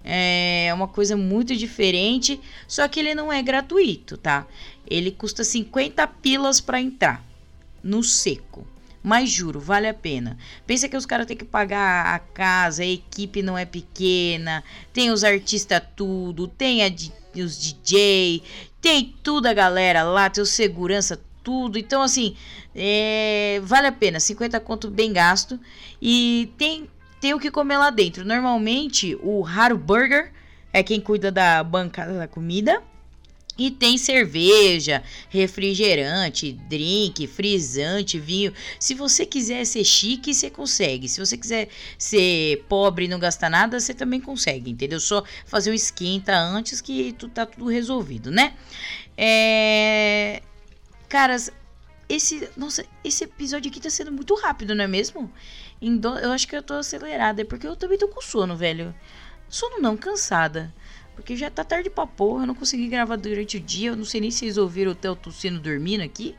É 0.04 0.70
uma 0.74 0.88
coisa 0.88 1.16
muito 1.16 1.54
diferente, 1.54 2.40
só 2.66 2.86
que 2.88 3.00
ele 3.00 3.14
não 3.14 3.32
é 3.32 3.42
gratuito, 3.42 4.16
tá? 4.16 4.46
Ele 4.86 5.10
custa 5.10 5.44
50 5.44 6.06
pilas 6.06 6.60
para 6.60 6.80
entrar 6.80 7.24
no 7.82 8.02
seco. 8.02 8.66
Mas 9.02 9.30
juro, 9.30 9.60
vale 9.60 9.86
a 9.86 9.94
pena. 9.94 10.36
Pensa 10.66 10.88
que 10.88 10.96
os 10.96 11.06
caras 11.06 11.26
têm 11.26 11.36
que 11.36 11.44
pagar 11.44 12.14
a 12.14 12.18
casa, 12.18 12.82
a 12.82 12.86
equipe 12.86 13.42
não 13.42 13.56
é 13.56 13.64
pequena, 13.64 14.64
tem 14.92 15.10
os 15.10 15.24
artistas 15.24 15.82
tudo, 15.94 16.48
tem 16.48 16.84
a, 16.84 16.88
os 17.42 17.58
DJ, 17.58 18.42
tem 18.80 19.14
tudo 19.22 19.46
a 19.46 19.54
galera 19.54 20.02
lá, 20.02 20.28
tem 20.28 20.42
os 20.42 20.50
segurança 20.50 21.20
tudo. 21.42 21.78
Então, 21.78 22.02
assim, 22.02 22.36
é, 22.74 23.60
vale 23.62 23.86
a 23.86 23.92
pena. 23.92 24.20
50 24.20 24.60
conto 24.60 24.90
bem 24.90 25.12
gasto. 25.12 25.58
E 26.00 26.52
tem 26.58 26.88
tem 27.20 27.34
o 27.34 27.38
que 27.38 27.50
comer 27.50 27.78
lá 27.78 27.90
dentro. 27.90 28.24
Normalmente, 28.24 29.16
o 29.22 29.40
Raro 29.40 29.76
Burger 29.76 30.32
é 30.72 30.82
quem 30.82 31.00
cuida 31.00 31.30
da 31.30 31.62
bancada 31.62 32.14
da 32.16 32.28
comida. 32.28 32.82
E 33.58 33.72
tem 33.72 33.98
cerveja, 33.98 35.02
refrigerante, 35.28 36.52
drink, 36.52 37.26
frisante, 37.26 38.16
vinho. 38.16 38.52
Se 38.78 38.94
você 38.94 39.26
quiser 39.26 39.66
ser 39.66 39.82
chique, 39.84 40.32
você 40.32 40.48
consegue. 40.48 41.08
Se 41.08 41.18
você 41.18 41.36
quiser 41.36 41.68
ser 41.98 42.64
pobre 42.68 43.06
e 43.06 43.08
não 43.08 43.18
gastar 43.18 43.50
nada, 43.50 43.80
você 43.80 43.92
também 43.92 44.20
consegue, 44.20 44.70
entendeu? 44.70 45.00
Só 45.00 45.24
fazer 45.44 45.72
um 45.72 45.74
esquenta 45.74 46.36
antes 46.38 46.80
que 46.80 47.12
tu, 47.14 47.28
tá 47.28 47.44
tudo 47.44 47.66
resolvido, 47.66 48.30
né? 48.30 48.54
É... 49.16 50.40
Caras, 51.08 51.50
esse, 52.08 52.48
nossa, 52.56 52.84
esse 53.04 53.24
episódio 53.24 53.70
aqui 53.70 53.80
tá 53.80 53.90
sendo 53.90 54.10
muito 54.10 54.34
rápido, 54.34 54.74
não 54.74 54.84
é 54.84 54.88
mesmo? 54.88 55.30
Do... 55.80 56.18
Eu 56.18 56.32
acho 56.32 56.48
que 56.48 56.56
eu 56.56 56.62
tô 56.62 56.74
acelerada, 56.74 57.44
porque 57.44 57.66
eu 57.66 57.76
também 57.76 57.98
tô 57.98 58.08
com 58.08 58.20
sono, 58.20 58.56
velho. 58.56 58.94
Sono 59.48 59.78
não, 59.80 59.96
cansada. 59.96 60.74
Porque 61.14 61.36
já 61.36 61.50
tá 61.50 61.64
tarde 61.64 61.90
pra 61.90 62.06
porra, 62.06 62.44
eu 62.44 62.46
não 62.46 62.54
consegui 62.54 62.88
gravar 62.88 63.16
durante 63.16 63.56
o 63.56 63.60
dia. 63.60 63.90
Eu 63.90 63.96
não 63.96 64.04
sei 64.04 64.20
nem 64.20 64.30
se 64.30 64.38
vocês 64.38 64.56
ouviram 64.56 64.92
o 64.92 64.94
Theo 64.94 65.18
dormindo 65.60 66.02
aqui. 66.02 66.34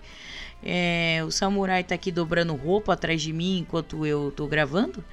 É, 0.64 1.22
o 1.26 1.32
samurai 1.32 1.84
tá 1.84 1.96
aqui 1.96 2.12
dobrando 2.12 2.56
roupa 2.56 2.94
atrás 2.94 3.22
de 3.22 3.32
mim 3.32 3.60
enquanto 3.60 4.06
eu 4.06 4.32
tô 4.36 4.48
gravando. 4.48 5.04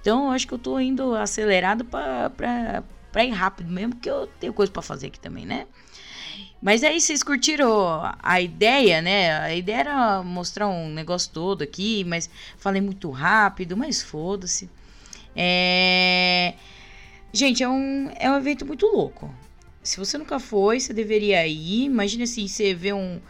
Então 0.00 0.26
eu 0.26 0.30
acho 0.30 0.46
que 0.46 0.54
eu 0.54 0.58
tô 0.58 0.78
indo 0.80 1.14
acelerado 1.14 1.84
pra, 1.84 2.30
pra, 2.30 2.82
pra 3.12 3.24
ir 3.24 3.30
rápido 3.30 3.70
mesmo, 3.70 3.94
porque 3.94 4.10
eu 4.10 4.26
tenho 4.40 4.52
coisa 4.52 4.72
para 4.72 4.82
fazer 4.82 5.08
aqui 5.08 5.20
também, 5.20 5.46
né? 5.46 5.66
Mas 6.60 6.82
aí 6.82 7.00
vocês 7.00 7.22
curtiram 7.22 8.00
a 8.22 8.40
ideia, 8.40 9.02
né? 9.02 9.38
A 9.38 9.54
ideia 9.54 9.80
era 9.80 10.22
mostrar 10.22 10.66
um 10.66 10.88
negócio 10.88 11.30
todo 11.30 11.62
aqui, 11.62 12.04
mas 12.04 12.30
falei 12.56 12.80
muito 12.80 13.10
rápido, 13.10 13.76
mas 13.76 14.02
foda-se. 14.02 14.70
É... 15.36 16.54
Gente, 17.32 17.62
é 17.62 17.68
um, 17.68 18.10
é 18.18 18.30
um 18.30 18.36
evento 18.36 18.64
muito 18.64 18.86
louco. 18.86 19.34
Se 19.82 19.98
você 19.98 20.16
nunca 20.16 20.40
foi, 20.40 20.80
você 20.80 20.94
deveria 20.94 21.46
ir. 21.46 21.84
Imagina 21.84 22.24
assim, 22.24 22.48
você 22.48 22.72
vê 22.72 22.92
um, 22.92 23.20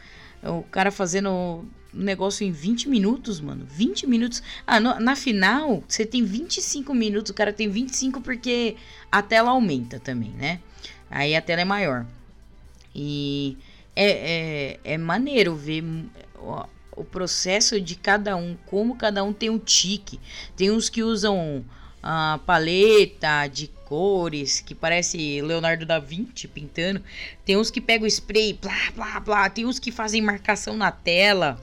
o 0.44 0.62
cara 0.62 0.92
fazendo 0.92 1.30
um 1.30 1.64
negócio 1.92 2.46
em 2.46 2.52
20 2.52 2.88
minutos, 2.88 3.40
mano. 3.40 3.66
20 3.68 4.06
minutos. 4.06 4.42
Ah, 4.66 4.78
no, 4.78 5.00
na 5.00 5.16
final, 5.16 5.82
você 5.88 6.06
tem 6.06 6.24
25 6.24 6.94
minutos, 6.94 7.30
o 7.30 7.34
cara 7.34 7.52
tem 7.52 7.68
25 7.68 8.20
porque 8.20 8.76
a 9.10 9.22
tela 9.22 9.50
aumenta 9.50 9.98
também, 9.98 10.30
né? 10.30 10.60
Aí 11.10 11.34
a 11.34 11.42
tela 11.42 11.62
é 11.62 11.64
maior. 11.64 12.06
E 12.94 13.56
é, 13.96 14.78
é, 14.84 14.94
é 14.94 14.98
maneiro 14.98 15.54
ver 15.54 15.84
o, 16.36 16.64
o 16.96 17.04
processo 17.04 17.80
de 17.80 17.94
cada 17.96 18.36
um, 18.36 18.56
como 18.66 18.96
cada 18.96 19.22
um 19.24 19.32
tem 19.32 19.50
um 19.50 19.58
tique. 19.58 20.20
Tem 20.56 20.70
uns 20.70 20.88
que 20.88 21.02
usam 21.02 21.64
a 22.02 22.38
paleta 22.44 23.46
de 23.46 23.68
cores, 23.86 24.60
que 24.60 24.74
parece 24.74 25.40
Leonardo 25.40 25.86
da 25.86 25.98
Vinci 25.98 26.46
pintando. 26.46 27.02
Tem 27.44 27.56
uns 27.56 27.70
que 27.70 27.80
pegam 27.80 28.06
spray, 28.06 28.52
blá, 28.52 28.90
blá, 28.94 29.20
blá. 29.20 29.50
Tem 29.50 29.64
uns 29.64 29.78
que 29.78 29.90
fazem 29.90 30.20
marcação 30.20 30.76
na 30.76 30.90
tela 30.92 31.58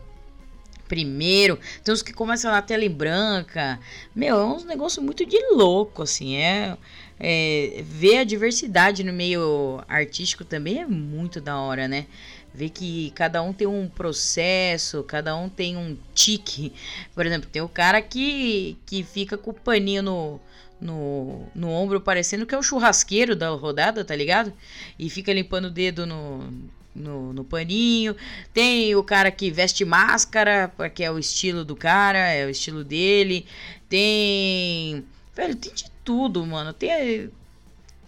primeiro. 0.91 1.57
Tem 1.83 1.93
uns 1.93 2.01
que 2.01 2.11
começam 2.11 2.51
na 2.51 2.61
tela 2.61 2.83
em 2.83 2.89
branca. 2.89 3.79
Meu, 4.13 4.37
é 4.37 4.43
um 4.43 4.65
negócio 4.65 5.01
muito 5.01 5.25
de 5.25 5.37
louco, 5.53 6.03
assim. 6.03 6.35
É, 6.35 6.75
é, 7.23 7.83
ver 7.85 8.17
a 8.17 8.23
diversidade 8.23 9.03
no 9.03 9.13
meio 9.13 9.79
artístico 9.87 10.43
também 10.43 10.81
é 10.81 10.85
muito 10.87 11.39
da 11.39 11.59
hora, 11.59 11.87
né? 11.87 12.07
Ver 12.51 12.69
que 12.69 13.11
cada 13.11 13.43
um 13.43 13.53
tem 13.53 13.67
um 13.67 13.87
processo, 13.87 15.03
cada 15.03 15.35
um 15.35 15.47
tem 15.47 15.77
um 15.77 15.95
tique. 16.15 16.73
Por 17.13 17.23
exemplo, 17.23 17.47
tem 17.49 17.61
o 17.61 17.69
cara 17.69 18.01
que, 18.01 18.75
que 18.87 19.03
fica 19.03 19.37
com 19.37 19.51
o 19.51 19.53
paninho 19.53 20.01
no, 20.01 20.39
no, 20.81 21.47
no 21.53 21.69
ombro, 21.69 22.01
parecendo 22.01 22.45
que 22.45 22.55
é 22.55 22.57
o 22.57 22.63
churrasqueiro 22.63 23.35
da 23.35 23.49
rodada, 23.49 24.03
tá 24.03 24.15
ligado? 24.15 24.51
E 24.97 25.07
fica 25.07 25.31
limpando 25.31 25.65
o 25.65 25.71
dedo 25.71 26.07
no, 26.07 26.51
no, 26.95 27.31
no 27.33 27.43
paninho. 27.43 28.15
Tem 28.51 28.95
o 28.95 29.03
cara 29.03 29.29
que 29.29 29.51
veste 29.51 29.85
máscara, 29.85 30.73
porque 30.75 31.03
é 31.03 31.11
o 31.11 31.19
estilo 31.19 31.63
do 31.63 31.75
cara, 31.75 32.17
é 32.17 32.47
o 32.47 32.49
estilo 32.49 32.83
dele. 32.83 33.45
Tem. 33.87 35.05
Velho, 35.35 35.55
tem 35.55 35.71
de 35.71 35.90
tudo, 36.03 36.45
mano. 36.45 36.73
Tem, 36.73 37.29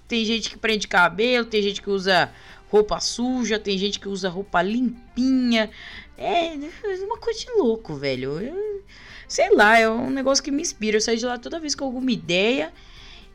tem 0.07 0.25
gente 0.25 0.49
que 0.49 0.57
prende 0.57 0.87
cabelo, 0.87 1.45
tem 1.45 1.61
gente 1.61 1.81
que 1.81 1.89
usa 1.89 2.31
roupa 2.69 2.99
suja, 2.99 3.59
tem 3.59 3.77
gente 3.77 3.99
que 3.99 4.09
usa 4.09 4.29
roupa 4.29 4.61
limpinha. 4.61 5.69
É, 6.17 6.55
é 6.55 7.05
uma 7.05 7.17
coisa 7.17 7.39
de 7.39 7.51
louco, 7.51 7.95
velho. 7.95 8.39
Eu, 8.39 8.83
sei 9.27 9.53
lá, 9.55 9.77
é 9.77 9.89
um 9.89 10.09
negócio 10.09 10.43
que 10.43 10.51
me 10.51 10.61
inspira. 10.61 10.97
Eu 10.97 11.01
saio 11.01 11.17
de 11.17 11.25
lá 11.25 11.37
toda 11.37 11.59
vez 11.59 11.75
com 11.75 11.85
alguma 11.85 12.11
ideia 12.11 12.73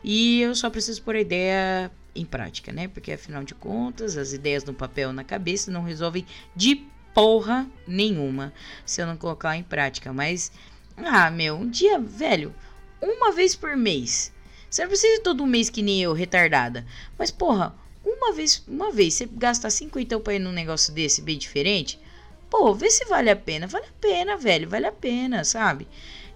e 0.02 0.40
eu 0.42 0.54
só 0.54 0.70
preciso 0.70 1.02
pôr 1.02 1.16
a 1.16 1.20
ideia 1.20 1.90
em 2.14 2.24
prática, 2.24 2.72
né? 2.72 2.88
Porque 2.88 3.12
afinal 3.12 3.44
de 3.44 3.54
contas, 3.54 4.16
as 4.16 4.32
ideias 4.32 4.64
no 4.64 4.74
papel 4.74 5.12
na 5.12 5.24
cabeça 5.24 5.70
não 5.70 5.82
resolvem 5.82 6.26
de 6.54 6.84
porra 7.14 7.68
nenhuma 7.86 8.52
se 8.84 9.00
eu 9.00 9.06
não 9.06 9.16
colocar 9.16 9.56
em 9.56 9.62
prática. 9.62 10.12
Mas, 10.12 10.52
ah, 10.96 11.30
meu, 11.30 11.56
um 11.56 11.68
dia, 11.68 11.98
velho, 11.98 12.54
uma 13.00 13.32
vez 13.32 13.54
por 13.54 13.76
mês. 13.76 14.32
Você 14.70 14.82
não 14.82 14.88
precisa 14.88 15.22
todo 15.22 15.46
mês 15.46 15.70
que 15.70 15.82
nem 15.82 16.02
eu, 16.02 16.12
retardada. 16.12 16.84
Mas, 17.18 17.30
porra, 17.30 17.74
uma 18.04 18.32
vez, 18.32 18.62
uma 18.68 18.92
vez, 18.92 19.14
você 19.14 19.26
gastar 19.30 19.70
50 19.70 20.20
pra 20.20 20.34
ir 20.34 20.38
num 20.38 20.52
negócio 20.52 20.92
desse 20.92 21.22
bem 21.22 21.38
diferente, 21.38 21.98
pô, 22.50 22.74
vê 22.74 22.90
se 22.90 23.04
vale 23.06 23.30
a 23.30 23.36
pena. 23.36 23.66
Vale 23.66 23.86
a 23.86 24.00
pena, 24.00 24.36
velho, 24.36 24.68
vale 24.68 24.86
a 24.86 24.92
pena, 24.92 25.44
sabe? 25.44 25.86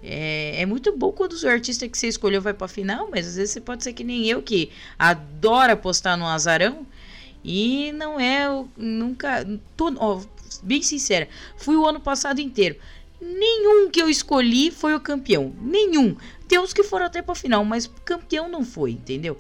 É, 0.03 0.63
é, 0.63 0.67
muito 0.67 0.97
bom 0.97 1.13
quando 1.13 1.33
o 1.35 1.49
artista 1.49 1.89
que 1.89 1.97
você 1.97 2.09
escolheu 2.09 2.43
vai 2.43 2.53
pra 2.53 2.67
final, 2.67 3.09
mas 3.11 3.27
às 3.27 3.37
vezes 3.37 3.53
você 3.53 3.61
pode 3.61 3.85
ser 3.85 3.93
que 3.93 4.03
nem 4.03 4.27
eu, 4.27 4.43
que 4.43 4.71
adora 4.99 5.77
postar 5.77 6.17
no 6.17 6.27
azarão 6.27 6.85
e 7.45 7.93
não 7.93 8.19
é, 8.19 8.49
nunca, 8.77 9.47
tô, 9.77 9.95
ó, 9.99 10.21
bem 10.63 10.83
sincera, 10.83 11.29
fui 11.57 11.77
o 11.77 11.87
ano 11.87 12.01
passado 12.01 12.41
inteiro. 12.41 12.77
Nenhum 13.25 13.89
que 13.89 14.03
eu 14.03 14.11
escolhi 14.11 14.73
foi 14.73 14.97
o 14.97 15.01
campeão. 15.01 15.55
Nenhum. 15.61 16.17
Tem 16.49 16.59
uns 16.59 16.73
que 16.73 16.83
foram 16.83 17.07
até 17.07 17.23
pra 17.23 17.37
final, 17.37 17.65
mas 17.65 17.89
campeão 18.05 18.49
não 18.49 18.65
foi, 18.65 18.91
entendeu? 18.91 19.39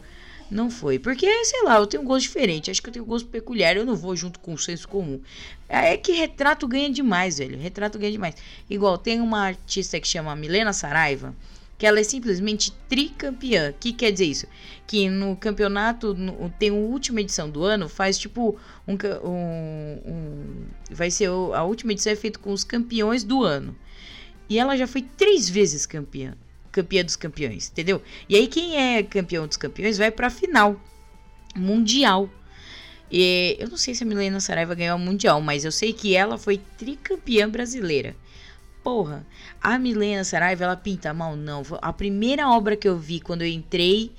Não 0.49 0.71
foi. 0.71 1.01
Porque, 1.01 1.45
sei 1.45 1.65
lá, 1.65 1.79
eu 1.79 1.87
tenho 1.87 2.03
um 2.03 2.07
gosto 2.07 2.23
diferente. 2.23 2.71
Acho 2.71 2.81
que 2.81 2.89
eu 2.89 2.93
tenho 2.93 3.05
um 3.05 3.09
gosto 3.09 3.29
peculiar. 3.29 3.77
Eu 3.77 3.85
não 3.85 3.97
vou 3.97 4.15
junto 4.15 4.39
com 4.39 4.55
o 4.55 4.59
senso 4.59 4.87
comum. 4.87 5.21
É 5.69 5.97
que 5.97 6.13
retrato 6.13 6.69
ganha 6.69 6.91
demais, 6.91 7.39
velho. 7.39 7.59
Retrato 7.59 7.99
ganha 7.99 8.13
demais. 8.13 8.37
Igual, 8.71 8.97
tem 8.99 9.21
uma 9.21 9.41
artista 9.41 9.99
que 9.99 10.07
chama 10.07 10.37
Milena 10.37 10.73
Saraiva. 10.73 11.35
Que 11.83 11.87
ela 11.89 11.99
é 11.99 12.05
simplesmente 12.05 12.71
tricampeã. 12.89 13.71
O 13.71 13.73
que 13.73 13.93
quer 13.93 14.13
dizer 14.13 14.27
isso? 14.27 14.47
Que 14.87 15.11
no 15.11 15.35
campeonato, 15.35 16.15
no, 16.15 16.49
tem 16.57 16.71
a 16.71 16.75
última 16.75 17.21
edição 17.21 17.51
do 17.51 17.65
ano, 17.65 17.89
faz 17.89 18.17
tipo 18.17 18.57
um, 18.87 18.95
um, 19.25 20.01
um. 20.07 20.67
vai 20.93 21.11
ser 21.11 21.27
a 21.27 21.65
última 21.65 21.91
edição 21.91 22.13
é 22.13 22.15
feita 22.15 22.39
com 22.39 22.53
os 22.53 22.63
campeões 22.63 23.25
do 23.25 23.43
ano. 23.43 23.75
E 24.49 24.61
ela 24.61 24.77
já 24.77 24.87
foi 24.87 25.03
três 25.03 25.49
vezes 25.49 25.85
campeã 25.85 26.37
campeã 26.71 27.05
dos 27.05 27.17
campeões, 27.17 27.69
entendeu? 27.69 28.01
E 28.29 28.37
aí 28.37 28.47
quem 28.47 28.77
é 28.77 29.03
campeão 29.03 29.49
dos 29.49 29.57
campeões 29.57 29.99
vai 29.99 30.13
para 30.13 30.31
final 30.31 30.81
mundial. 31.57 32.31
E 33.11 33.57
eu 33.59 33.69
não 33.69 33.77
sei 33.77 33.93
se 33.93 34.05
a 34.05 34.07
Milena 34.07 34.39
Saraiva 34.39 34.77
ganhou 34.77 34.97
o 34.97 35.01
mundial, 35.01 35.41
mas 35.41 35.65
eu 35.65 35.73
sei 35.73 35.93
que 35.93 36.15
ela 36.15 36.39
foi 36.39 36.59
tricampeã 36.79 37.51
brasileira. 37.51 38.15
Porra, 38.83 39.25
a 39.61 39.79
Milena 39.79 40.25
Saraiva 40.25 40.65
ela 40.65 40.77
pinta 40.77 41.15
mal 41.15 41.37
não. 41.37 41.63
A 41.81 41.93
primeira 41.93 42.49
obra 42.51 42.77
que 42.77 42.89
eu 42.89 42.99
vi 42.99 43.21
quando 43.21 43.43
eu 43.43 43.49
entrei, 43.49 44.13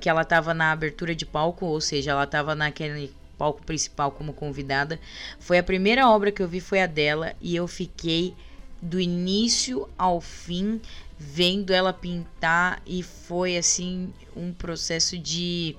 que 0.00 0.08
ela 0.08 0.24
tava 0.24 0.54
na 0.54 0.70
abertura 0.70 1.14
de 1.14 1.26
palco, 1.26 1.66
ou 1.66 1.80
seja, 1.80 2.12
ela 2.12 2.26
tava 2.26 2.54
naquele 2.54 3.12
palco 3.36 3.62
principal 3.64 4.12
como 4.12 4.34
convidada, 4.34 5.00
foi 5.38 5.58
a 5.58 5.62
primeira 5.62 6.06
obra 6.08 6.30
que 6.30 6.42
eu 6.42 6.46
vi 6.46 6.60
foi 6.60 6.82
a 6.82 6.86
dela 6.86 7.34
e 7.40 7.56
eu 7.56 7.66
fiquei 7.66 8.34
do 8.82 9.00
início 9.00 9.88
ao 9.96 10.20
fim 10.20 10.78
vendo 11.18 11.72
ela 11.72 11.92
pintar 11.92 12.82
e 12.86 13.02
foi 13.02 13.56
assim 13.56 14.12
um 14.36 14.52
processo 14.52 15.18
de 15.18 15.76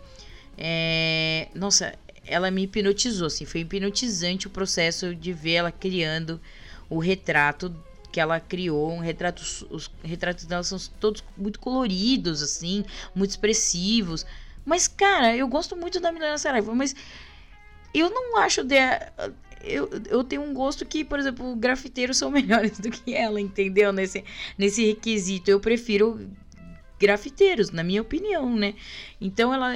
é, 0.57 1.47
nossa 1.53 1.93
ela 2.25 2.51
me 2.51 2.63
hipnotizou 2.63 3.27
assim 3.27 3.45
foi 3.45 3.61
hipnotizante 3.61 4.45
o 4.45 4.51
processo 4.51 5.15
de 5.15 5.33
ver 5.33 5.53
ela 5.53 5.71
criando 5.71 6.39
o 6.89 6.99
retrato 6.99 7.73
que 8.11 8.19
ela 8.19 8.39
criou 8.39 8.91
um 8.91 8.99
retrato 8.99 9.41
os 9.69 9.89
retratos 10.03 10.45
dela 10.45 10.63
são 10.63 10.77
todos 10.99 11.23
muito 11.37 11.59
coloridos 11.59 12.41
assim 12.41 12.83
muito 13.15 13.31
expressivos 13.31 14.25
mas 14.65 14.87
cara 14.87 15.35
eu 15.35 15.47
gosto 15.47 15.75
muito 15.75 15.99
da 15.99 16.11
Milena 16.11 16.37
Saraiva 16.37 16.73
mas 16.75 16.95
eu 17.93 18.09
não 18.09 18.37
acho 18.37 18.63
de 18.63 18.75
eu, 19.63 19.89
eu 20.09 20.23
tenho 20.23 20.41
um 20.41 20.53
gosto 20.53 20.85
que, 20.85 21.03
por 21.03 21.19
exemplo, 21.19 21.55
grafiteiros 21.55 22.17
são 22.17 22.29
melhores 22.31 22.79
do 22.79 22.89
que 22.89 23.13
ela, 23.13 23.39
entendeu? 23.39 23.91
Nesse, 23.91 24.23
nesse 24.57 24.85
requisito. 24.85 25.49
Eu 25.49 25.59
prefiro 25.59 26.27
grafiteiros, 26.99 27.71
na 27.71 27.83
minha 27.83 28.01
opinião, 28.01 28.55
né? 28.55 28.75
Então 29.19 29.53
ela. 29.53 29.73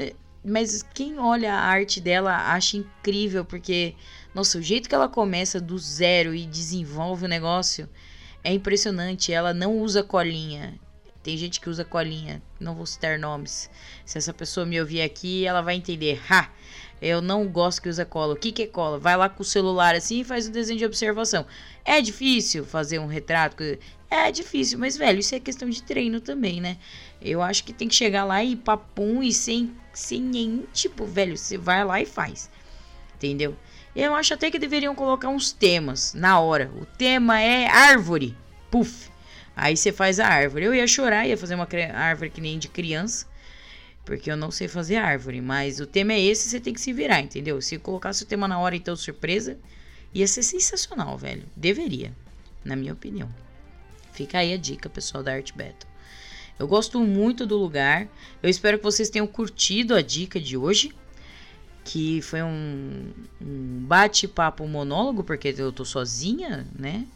Mas 0.48 0.84
quem 0.94 1.18
olha 1.18 1.52
a 1.52 1.60
arte 1.60 2.00
dela 2.00 2.54
acha 2.54 2.78
incrível, 2.78 3.44
porque, 3.44 3.96
nossa, 4.34 4.60
o 4.60 4.62
jeito 4.62 4.88
que 4.88 4.94
ela 4.94 5.10
começa 5.10 5.60
do 5.60 5.76
zero 5.80 6.36
e 6.36 6.46
desenvolve 6.46 7.26
o 7.26 7.28
negócio 7.28 7.90
é 8.46 8.54
impressionante. 8.54 9.34
Ela 9.34 9.54
não 9.54 9.80
usa 9.80 10.04
colinha. 10.04 10.80
Tem 11.22 11.36
gente 11.36 11.60
que 11.60 11.68
usa 11.68 11.84
colinha, 11.84 12.40
não 12.60 12.76
vou 12.76 12.86
citar 12.86 13.18
nomes. 13.18 13.68
Se 14.06 14.16
essa 14.16 14.32
pessoa 14.32 14.64
me 14.64 14.80
ouvir 14.80 15.02
aqui, 15.02 15.44
ela 15.44 15.60
vai 15.60 15.76
entender. 15.76 16.22
Ha! 16.30 16.52
Eu 17.02 17.20
não 17.20 17.48
gosto 17.48 17.82
que 17.82 17.90
usa 17.90 18.06
cola. 18.06 18.36
O 18.36 18.38
que, 18.38 18.52
que 18.52 18.62
é 18.62 18.68
cola? 18.68 19.00
Vai 19.00 19.18
lá 19.18 19.28
com 19.28 19.42
o 19.42 19.46
celular 19.46 19.96
assim 19.96 20.20
e 20.20 20.24
faz 20.24 20.48
um 20.48 20.52
desenho 20.52 20.78
de 20.78 20.86
observação. 20.86 21.46
É 21.84 22.00
difícil 22.00 22.64
fazer 22.64 23.00
um 23.00 23.08
retrato? 23.08 23.64
É 24.10 24.32
difícil, 24.32 24.78
mas, 24.78 24.96
velho, 24.96 25.20
isso 25.20 25.34
é 25.34 25.40
questão 25.40 25.68
de 25.68 25.82
treino 25.82 26.22
também, 26.22 26.62
né? 26.62 26.78
Eu 27.20 27.42
acho 27.42 27.64
que 27.64 27.74
tem 27.74 27.88
que 27.88 27.96
chegar 27.96 28.24
lá 28.24 28.44
e 28.44 28.56
papum 28.56 29.24
e 29.24 29.34
sem, 29.34 29.76
sem 29.94 30.22
nenhum 30.22 30.66
tipo, 30.72 31.06
velho, 31.06 31.36
você 31.36 31.58
vai 31.58 31.84
lá 31.84 32.00
e 32.00 32.06
faz. 32.06 32.52
Entendeu? 33.16 33.58
Eu 33.96 34.14
acho 34.14 34.34
até 34.34 34.52
que 34.52 34.60
deveriam 34.60 34.94
colocar 34.94 35.30
uns 35.30 35.52
temas 35.52 36.14
na 36.14 36.40
hora. 36.40 36.70
O 36.80 36.86
tema 36.86 37.40
é 37.40 37.68
árvore. 37.68 38.36
Puf. 38.70 39.10
Aí 39.56 39.78
você 39.78 39.92
faz 39.92 40.20
a 40.20 40.28
árvore. 40.28 40.66
Eu 40.66 40.76
ia 40.76 40.86
chorar, 40.86 41.26
ia 41.26 41.38
fazer 41.38 41.56
uma 41.56 41.68
árvore 41.94 42.30
que 42.30 42.42
nem 42.42 42.60
de 42.60 42.68
criança. 42.68 43.26
Porque 44.04 44.30
eu 44.30 44.38
não 44.38 44.52
sei 44.52 44.68
fazer 44.68 44.98
árvore, 44.98 45.42
mas 45.42 45.80
o 45.80 45.88
tema 45.88 46.14
é 46.14 46.22
esse, 46.22 46.50
você 46.50 46.60
tem 46.60 46.74
que 46.74 46.82
se 46.82 46.94
virar, 46.94 47.22
entendeu? 47.22 47.60
Se 47.62 47.80
colocasse 47.80 48.24
o 48.24 48.26
tema 48.28 48.48
na 48.48 48.60
hora, 48.60 48.76
então, 48.76 48.96
surpresa, 48.96 49.58
ia 50.14 50.28
ser 50.28 50.44
sensacional, 50.44 51.18
velho. 51.18 51.44
Deveria, 51.56 52.14
na 52.64 52.76
minha 52.76 52.94
opinião. 52.94 53.34
Fica 54.12 54.38
aí 54.38 54.54
a 54.54 54.58
dica, 54.58 54.90
pessoal 54.90 55.24
da 55.24 55.34
Art 55.34 55.52
Battle. 55.54 55.90
Eu 56.60 56.68
gosto 56.68 57.00
muito 57.00 57.46
do 57.46 57.58
lugar. 57.58 58.08
Eu 58.44 58.50
espero 58.50 58.78
que 58.78 58.84
vocês 58.84 59.10
tenham 59.10 59.26
curtido 59.26 59.96
a 59.96 60.02
dica 60.02 60.40
de 60.40 60.56
hoje. 60.56 60.94
Que 61.86 62.22
foi 62.22 62.44
um, 62.44 63.14
um 63.40 63.86
bate-papo 63.88 64.68
monólogo, 64.68 65.24
porque 65.24 65.54
eu 65.58 65.72
tô 65.72 65.86
sozinha, 65.86 66.68
né? 66.78 67.08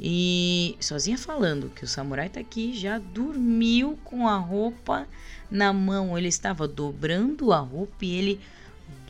E 0.00 0.76
sozinha 0.80 1.18
falando 1.18 1.70
que 1.74 1.84
o 1.84 1.88
samurai 1.88 2.28
tá 2.28 2.38
aqui, 2.38 2.72
já 2.72 2.98
dormiu 2.98 3.98
com 4.04 4.28
a 4.28 4.38
roupa 4.38 5.06
na 5.50 5.72
mão. 5.72 6.16
Ele 6.16 6.28
estava 6.28 6.68
dobrando 6.68 7.52
a 7.52 7.58
roupa 7.58 8.04
e 8.04 8.14
ele 8.14 8.40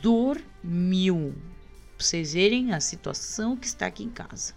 dormiu. 0.01 1.35
Pra 1.95 2.05
vocês 2.05 2.33
verem 2.33 2.73
a 2.73 2.79
situação 2.79 3.55
que 3.55 3.67
está 3.67 3.85
aqui 3.85 4.03
em 4.03 4.09
casa. 4.09 4.53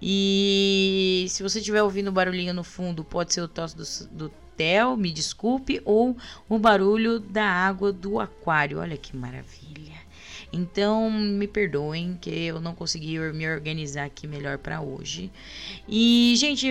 E 0.00 1.26
se 1.28 1.42
você 1.42 1.58
estiver 1.58 1.82
ouvindo 1.82 2.12
barulhinho 2.12 2.54
no 2.54 2.64
fundo, 2.64 3.04
pode 3.04 3.34
ser 3.34 3.42
o 3.42 3.48
tosse 3.48 3.76
do, 3.76 4.28
do 4.28 4.32
Me 4.96 5.10
desculpe, 5.10 5.80
ou 5.84 6.16
o 6.48 6.58
barulho 6.58 7.18
da 7.18 7.44
água 7.44 7.92
do 7.92 8.20
aquário. 8.20 8.78
Olha 8.78 8.96
que 8.96 9.16
maravilha. 9.16 9.98
Então, 10.52 11.10
me 11.10 11.46
perdoem 11.46 12.18
que 12.20 12.30
eu 12.30 12.60
não 12.60 12.74
consegui 12.74 13.18
me 13.18 13.48
organizar 13.48 14.04
aqui 14.04 14.26
melhor 14.26 14.58
para 14.58 14.80
hoje. 14.80 15.30
E, 15.88 16.34
gente, 16.36 16.68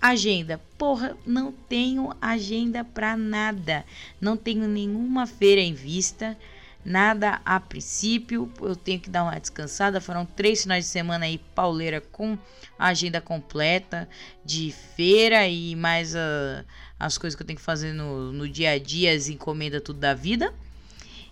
agenda. 0.00 0.60
Porra, 0.78 1.16
não 1.26 1.52
tenho 1.52 2.14
agenda 2.20 2.84
para 2.84 3.16
nada. 3.16 3.84
Não 4.20 4.36
tenho 4.36 4.68
nenhuma 4.68 5.26
feira 5.26 5.60
em 5.60 5.74
vista. 5.74 6.36
Nada 6.84 7.40
a 7.44 7.58
princípio, 7.58 8.48
eu 8.60 8.76
tenho 8.76 9.00
que 9.00 9.10
dar 9.10 9.24
uma 9.24 9.40
descansada. 9.40 10.00
Foram 10.00 10.24
três 10.24 10.62
finais 10.62 10.84
de 10.84 10.90
semana 10.92 11.24
aí, 11.24 11.38
pauleira, 11.52 12.00
com 12.00 12.38
a 12.78 12.86
agenda 12.86 13.20
completa 13.20 14.08
de 14.44 14.72
feira 14.94 15.48
e 15.48 15.74
mais 15.74 16.14
uh, 16.14 16.64
as 16.98 17.18
coisas 17.18 17.36
que 17.36 17.42
eu 17.42 17.46
tenho 17.46 17.58
que 17.58 17.64
fazer 17.64 17.92
no, 17.92 18.32
no 18.32 18.48
dia 18.48 18.70
a 18.70 18.78
dia, 18.78 19.12
as 19.14 19.28
encomendas 19.28 19.82
tudo 19.82 19.98
da 19.98 20.14
vida. 20.14 20.52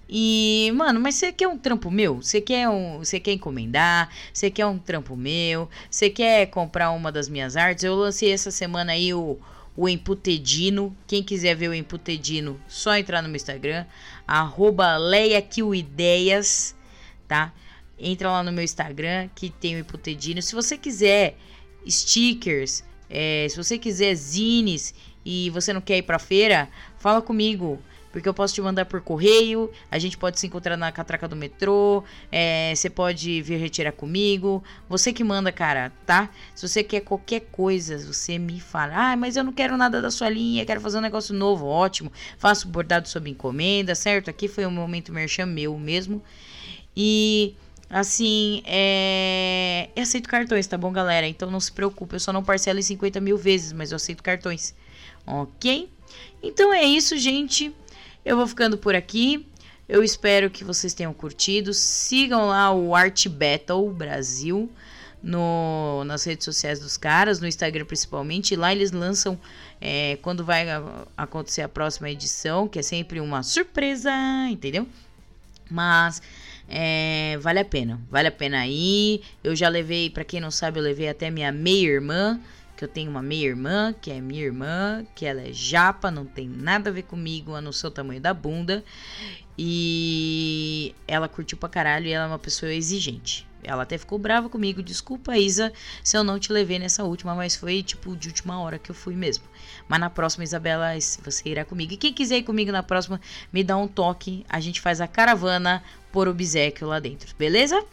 E, 0.09 0.71
mano, 0.75 1.01
mas 1.01 1.15
você 1.15 1.33
quer 1.33 1.49
um 1.49 1.57
trampo 1.57 1.91
meu? 1.91 2.23
Você 2.23 2.41
quer 2.41 2.69
um, 2.69 2.99
você 2.99 3.19
quer 3.19 3.33
encomendar? 3.33 4.11
Você 4.33 4.51
quer 4.51 4.67
um 4.67 4.79
trampo 4.79 5.17
meu? 5.17 5.69
Você 5.91 6.11
quer 6.11 6.47
comprar 6.47 6.91
uma 6.91 7.11
das 7.11 7.29
minhas 7.29 7.57
artes? 7.57 7.85
Eu 7.85 7.95
lancei 7.95 8.31
essa 8.31 8.51
semana 8.51 8.93
aí 8.93 9.15
o 9.15 9.39
o 9.77 9.89
Emputedino. 9.89 10.97
Quem 11.07 11.23
quiser 11.23 11.55
ver 11.55 11.69
o 11.69 11.75
Emputedino, 11.75 12.61
só 12.69 12.97
entrar 12.97 13.23
no 13.23 13.29
meu 13.29 13.37
Instagram, 13.37 13.85
arroba 14.27 14.97
leiaquilideias, 14.97 16.75
tá? 17.27 17.53
Entra 17.99 18.31
lá 18.31 18.43
no 18.43 18.53
meu 18.53 18.65
Instagram 18.65 19.29
que 19.35 19.51
tem 19.51 19.77
o 19.77 19.79
Emputedino. 19.79 20.41
Se 20.43 20.55
você 20.55 20.77
quiser 20.77 21.37
stickers, 21.89 22.85
é, 23.09 23.47
se 23.49 23.57
você 23.57 23.79
quiser 23.79 24.15
zines 24.15 24.95
e 25.25 25.51
você 25.51 25.73
não 25.73 25.81
quer 25.81 25.99
ir 25.99 26.03
pra 26.03 26.19
feira, 26.19 26.69
fala 26.99 27.23
comigo 27.23 27.81
porque 28.15 28.29
eu 28.29 28.33
posso 28.33 28.55
te 28.55 28.63
mandar 28.63 28.85
por 28.85 29.01
correio, 29.01 29.69
a 29.91 29.99
gente 29.99 30.17
pode 30.17 30.39
se 30.39 30.47
encontrar 30.47 30.77
na 30.77 30.93
catraca 30.93 31.27
do 31.27 31.35
metrô, 31.35 32.05
é, 32.31 32.73
você 32.73 32.89
pode 32.89 33.43
vir 33.43 33.59
retirar 33.59 33.91
comigo, 33.91 34.63
você 34.89 35.13
que 35.13 35.25
manda, 35.25 35.51
cara, 35.51 35.93
tá? 36.07 36.31
Se 36.55 36.69
você 36.69 36.85
quer 36.85 37.01
qualquer 37.01 37.41
coisa, 37.51 37.99
você 37.99 38.39
me 38.39 38.61
fala, 38.61 39.11
ah, 39.15 39.17
mas 39.17 39.35
eu 39.35 39.43
não 39.43 39.53
quero 39.53 39.77
nada 39.77 40.01
da 40.01 40.13
sua 40.13 40.29
linha, 40.29 40.65
quero 40.65 40.81
fazer 40.81 40.99
um 40.99 41.01
negócio 41.01 41.35
novo, 41.35 41.67
ótimo, 41.67 42.13
faço 42.39 42.69
bordado 42.69 43.09
sob 43.09 43.29
encomenda, 43.29 43.97
certo? 43.97 44.31
Aqui 44.31 44.47
foi 44.47 44.65
um 44.65 44.71
momento 44.71 45.13
merchan 45.13 45.47
meu 45.47 45.77
mesmo. 45.77 46.23
E 46.97 47.57
Assim, 47.91 48.63
é. 48.65 49.89
Eu 49.95 50.03
aceito 50.03 50.29
cartões, 50.29 50.67
tá 50.67 50.77
bom, 50.77 50.91
galera? 50.91 51.29
Então 51.29 51.51
não 51.51 51.61
se 51.61 51.71
preocupe, 51.71 52.15
eu 52.17 52.21
só 52.21 52.33
não 52.33 52.43
parcelo 52.43 52.79
em 52.79 52.83
50 52.83 53.21
mil 53.21 53.37
vezes, 53.37 53.73
mas 53.73 53.93
eu 53.93 53.97
aceito 53.97 54.23
cartões. 54.23 54.75
Ok? 55.27 55.91
Então 56.43 56.73
é 56.73 56.85
isso, 56.85 57.17
gente. 57.19 57.75
Eu 58.25 58.37
vou 58.37 58.47
ficando 58.47 58.77
por 58.77 58.95
aqui. 58.95 59.47
Eu 59.89 60.03
espero 60.03 60.51
que 60.51 60.65
vocês 60.65 60.95
tenham 60.95 61.13
curtido. 61.13 61.75
Sigam 61.75 62.47
lá 62.47 62.73
o 62.73 62.95
Art 62.95 63.27
Battle 63.29 63.91
Brasil 63.93 64.71
no, 65.23 66.05
nas 66.05 66.23
redes 66.25 66.45
sociais 66.45 66.79
dos 66.79 66.97
caras, 66.97 67.41
no 67.41 67.47
Instagram 67.47 67.87
principalmente. 67.87 68.55
Lá 68.55 68.73
eles 68.73 68.93
lançam 68.93 69.39
é, 69.81 70.19
quando 70.23 70.45
vai 70.45 70.67
acontecer 71.17 71.63
a 71.63 71.69
próxima 71.69 72.11
edição, 72.11 72.69
que 72.69 72.79
é 72.79 72.83
sempre 72.83 73.21
uma 73.21 73.43
surpresa, 73.43 74.13
entendeu? 74.51 74.87
Mas 75.71 76.21
é, 76.69 77.39
vale 77.41 77.59
a 77.59 77.65
pena, 77.65 78.01
vale 78.11 78.29
a 78.29 78.33
pena 78.33 78.67
ir. 78.67 79.23
Eu 79.43 79.57
já 79.57 79.69
levei, 79.69 80.11
para 80.11 80.25
quem 80.25 80.41
não 80.41 80.51
sabe, 80.51 80.79
eu 80.79 80.83
levei 80.83 81.09
até 81.09 81.31
minha 81.31 81.51
meia-irmã, 81.51 82.39
que 82.77 82.85
eu 82.85 82.89
tenho 82.89 83.11
uma 83.11 83.23
meia-irmã, 83.23 83.95
que 84.01 84.11
é 84.11 84.21
minha 84.21 84.43
irmã, 84.43 85.05
que 85.15 85.25
ela 85.25 85.43
é 85.43 85.53
japa, 85.53 86.11
não 86.11 86.25
tem 86.25 86.49
nada 86.49 86.91
a 86.91 86.93
ver 86.93 87.03
comigo, 87.03 87.55
a 87.55 87.61
não 87.61 87.73
ser 87.73 87.87
o 87.87 87.91
tamanho 87.91 88.21
da 88.21 88.35
bunda. 88.35 88.85
E 89.57 90.95
ela 91.07 91.29
curtiu 91.29 91.57
pra 91.57 91.69
caralho 91.69 92.07
e 92.07 92.13
ela 92.13 92.25
é 92.25 92.29
uma 92.29 92.39
pessoa 92.39 92.73
exigente. 92.73 93.47
Ela 93.63 93.85
até 93.85 93.97
ficou 93.97 94.19
brava 94.19 94.49
comigo. 94.49 94.83
Desculpa, 94.83 95.37
Isa, 95.39 95.73
se 96.03 96.17
eu 96.17 96.25
não 96.25 96.39
te 96.39 96.53
levei 96.53 96.79
nessa 96.79 97.05
última, 97.05 97.35
mas 97.35 97.57
foi 97.57 97.83
tipo 97.83 98.17
de 98.17 98.29
última 98.29 98.61
hora 98.61 98.79
que 98.79 98.91
eu 98.91 98.95
fui 98.95 99.15
mesmo. 99.15 99.45
Mas 99.89 100.01
na 100.01 100.09
próxima, 100.09 100.45
Isabela, 100.45 100.93
você 101.23 101.49
irá 101.49 101.65
comigo. 101.65 101.93
E 101.93 101.97
quem 101.97 102.13
quiser 102.13 102.39
ir 102.39 102.43
comigo 102.43 102.73
na 102.73 102.83
próxima, 102.83 103.21
me 103.53 103.63
dá 103.63 103.77
um 103.77 103.87
toque. 103.87 104.45
A 104.49 104.61
gente 104.61 104.81
faz 104.81 105.01
a 105.01 105.07
caravana 105.07 105.83
por 106.11 106.29
obsequio 106.29 106.87
lá 106.87 107.01
dentro, 107.01 107.35
beleza? 107.37 107.85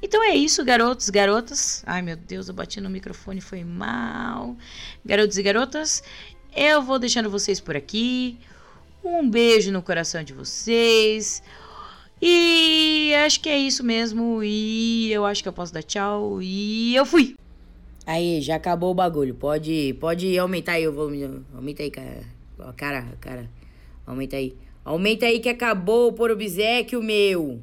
Então 0.00 0.22
é 0.22 0.34
isso, 0.34 0.64
garotos, 0.64 1.10
garotas. 1.10 1.82
Ai 1.86 2.02
meu 2.02 2.16
Deus, 2.16 2.48
eu 2.48 2.54
bati 2.54 2.80
no 2.80 2.88
microfone, 2.88 3.40
foi 3.40 3.64
mal. 3.64 4.56
Garotos 5.04 5.36
e 5.36 5.42
garotas, 5.42 6.02
eu 6.54 6.80
vou 6.80 6.98
deixando 6.98 7.28
vocês 7.28 7.60
por 7.60 7.76
aqui. 7.76 8.38
Um 9.02 9.28
beijo 9.28 9.70
no 9.70 9.82
coração 9.82 10.22
de 10.22 10.32
vocês. 10.32 11.42
E 12.22 13.12
acho 13.26 13.40
que 13.40 13.48
é 13.48 13.58
isso 13.58 13.84
mesmo. 13.84 14.42
E 14.42 15.12
eu 15.12 15.26
acho 15.26 15.42
que 15.42 15.48
eu 15.48 15.52
posso 15.52 15.74
dar 15.74 15.82
tchau. 15.82 16.40
E 16.40 16.94
eu 16.94 17.04
fui. 17.04 17.36
Aí, 18.06 18.40
já 18.40 18.56
acabou 18.56 18.90
o 18.90 18.94
bagulho. 18.94 19.34
Pode, 19.34 19.96
pode 20.00 20.38
aumentar 20.38 20.72
aí 20.72 20.86
o 20.86 20.92
volume. 20.92 21.42
Aumenta 21.54 21.82
aí, 21.82 21.90
cara. 21.90 22.22
Cara, 22.76 23.02
cara. 23.20 23.50
Aumenta 24.06 24.36
aí. 24.36 24.54
Aumenta 24.84 25.26
aí 25.26 25.40
que 25.40 25.48
acabou 25.48 26.12
por 26.12 26.30
obsequio 26.30 27.02
meu. 27.02 27.62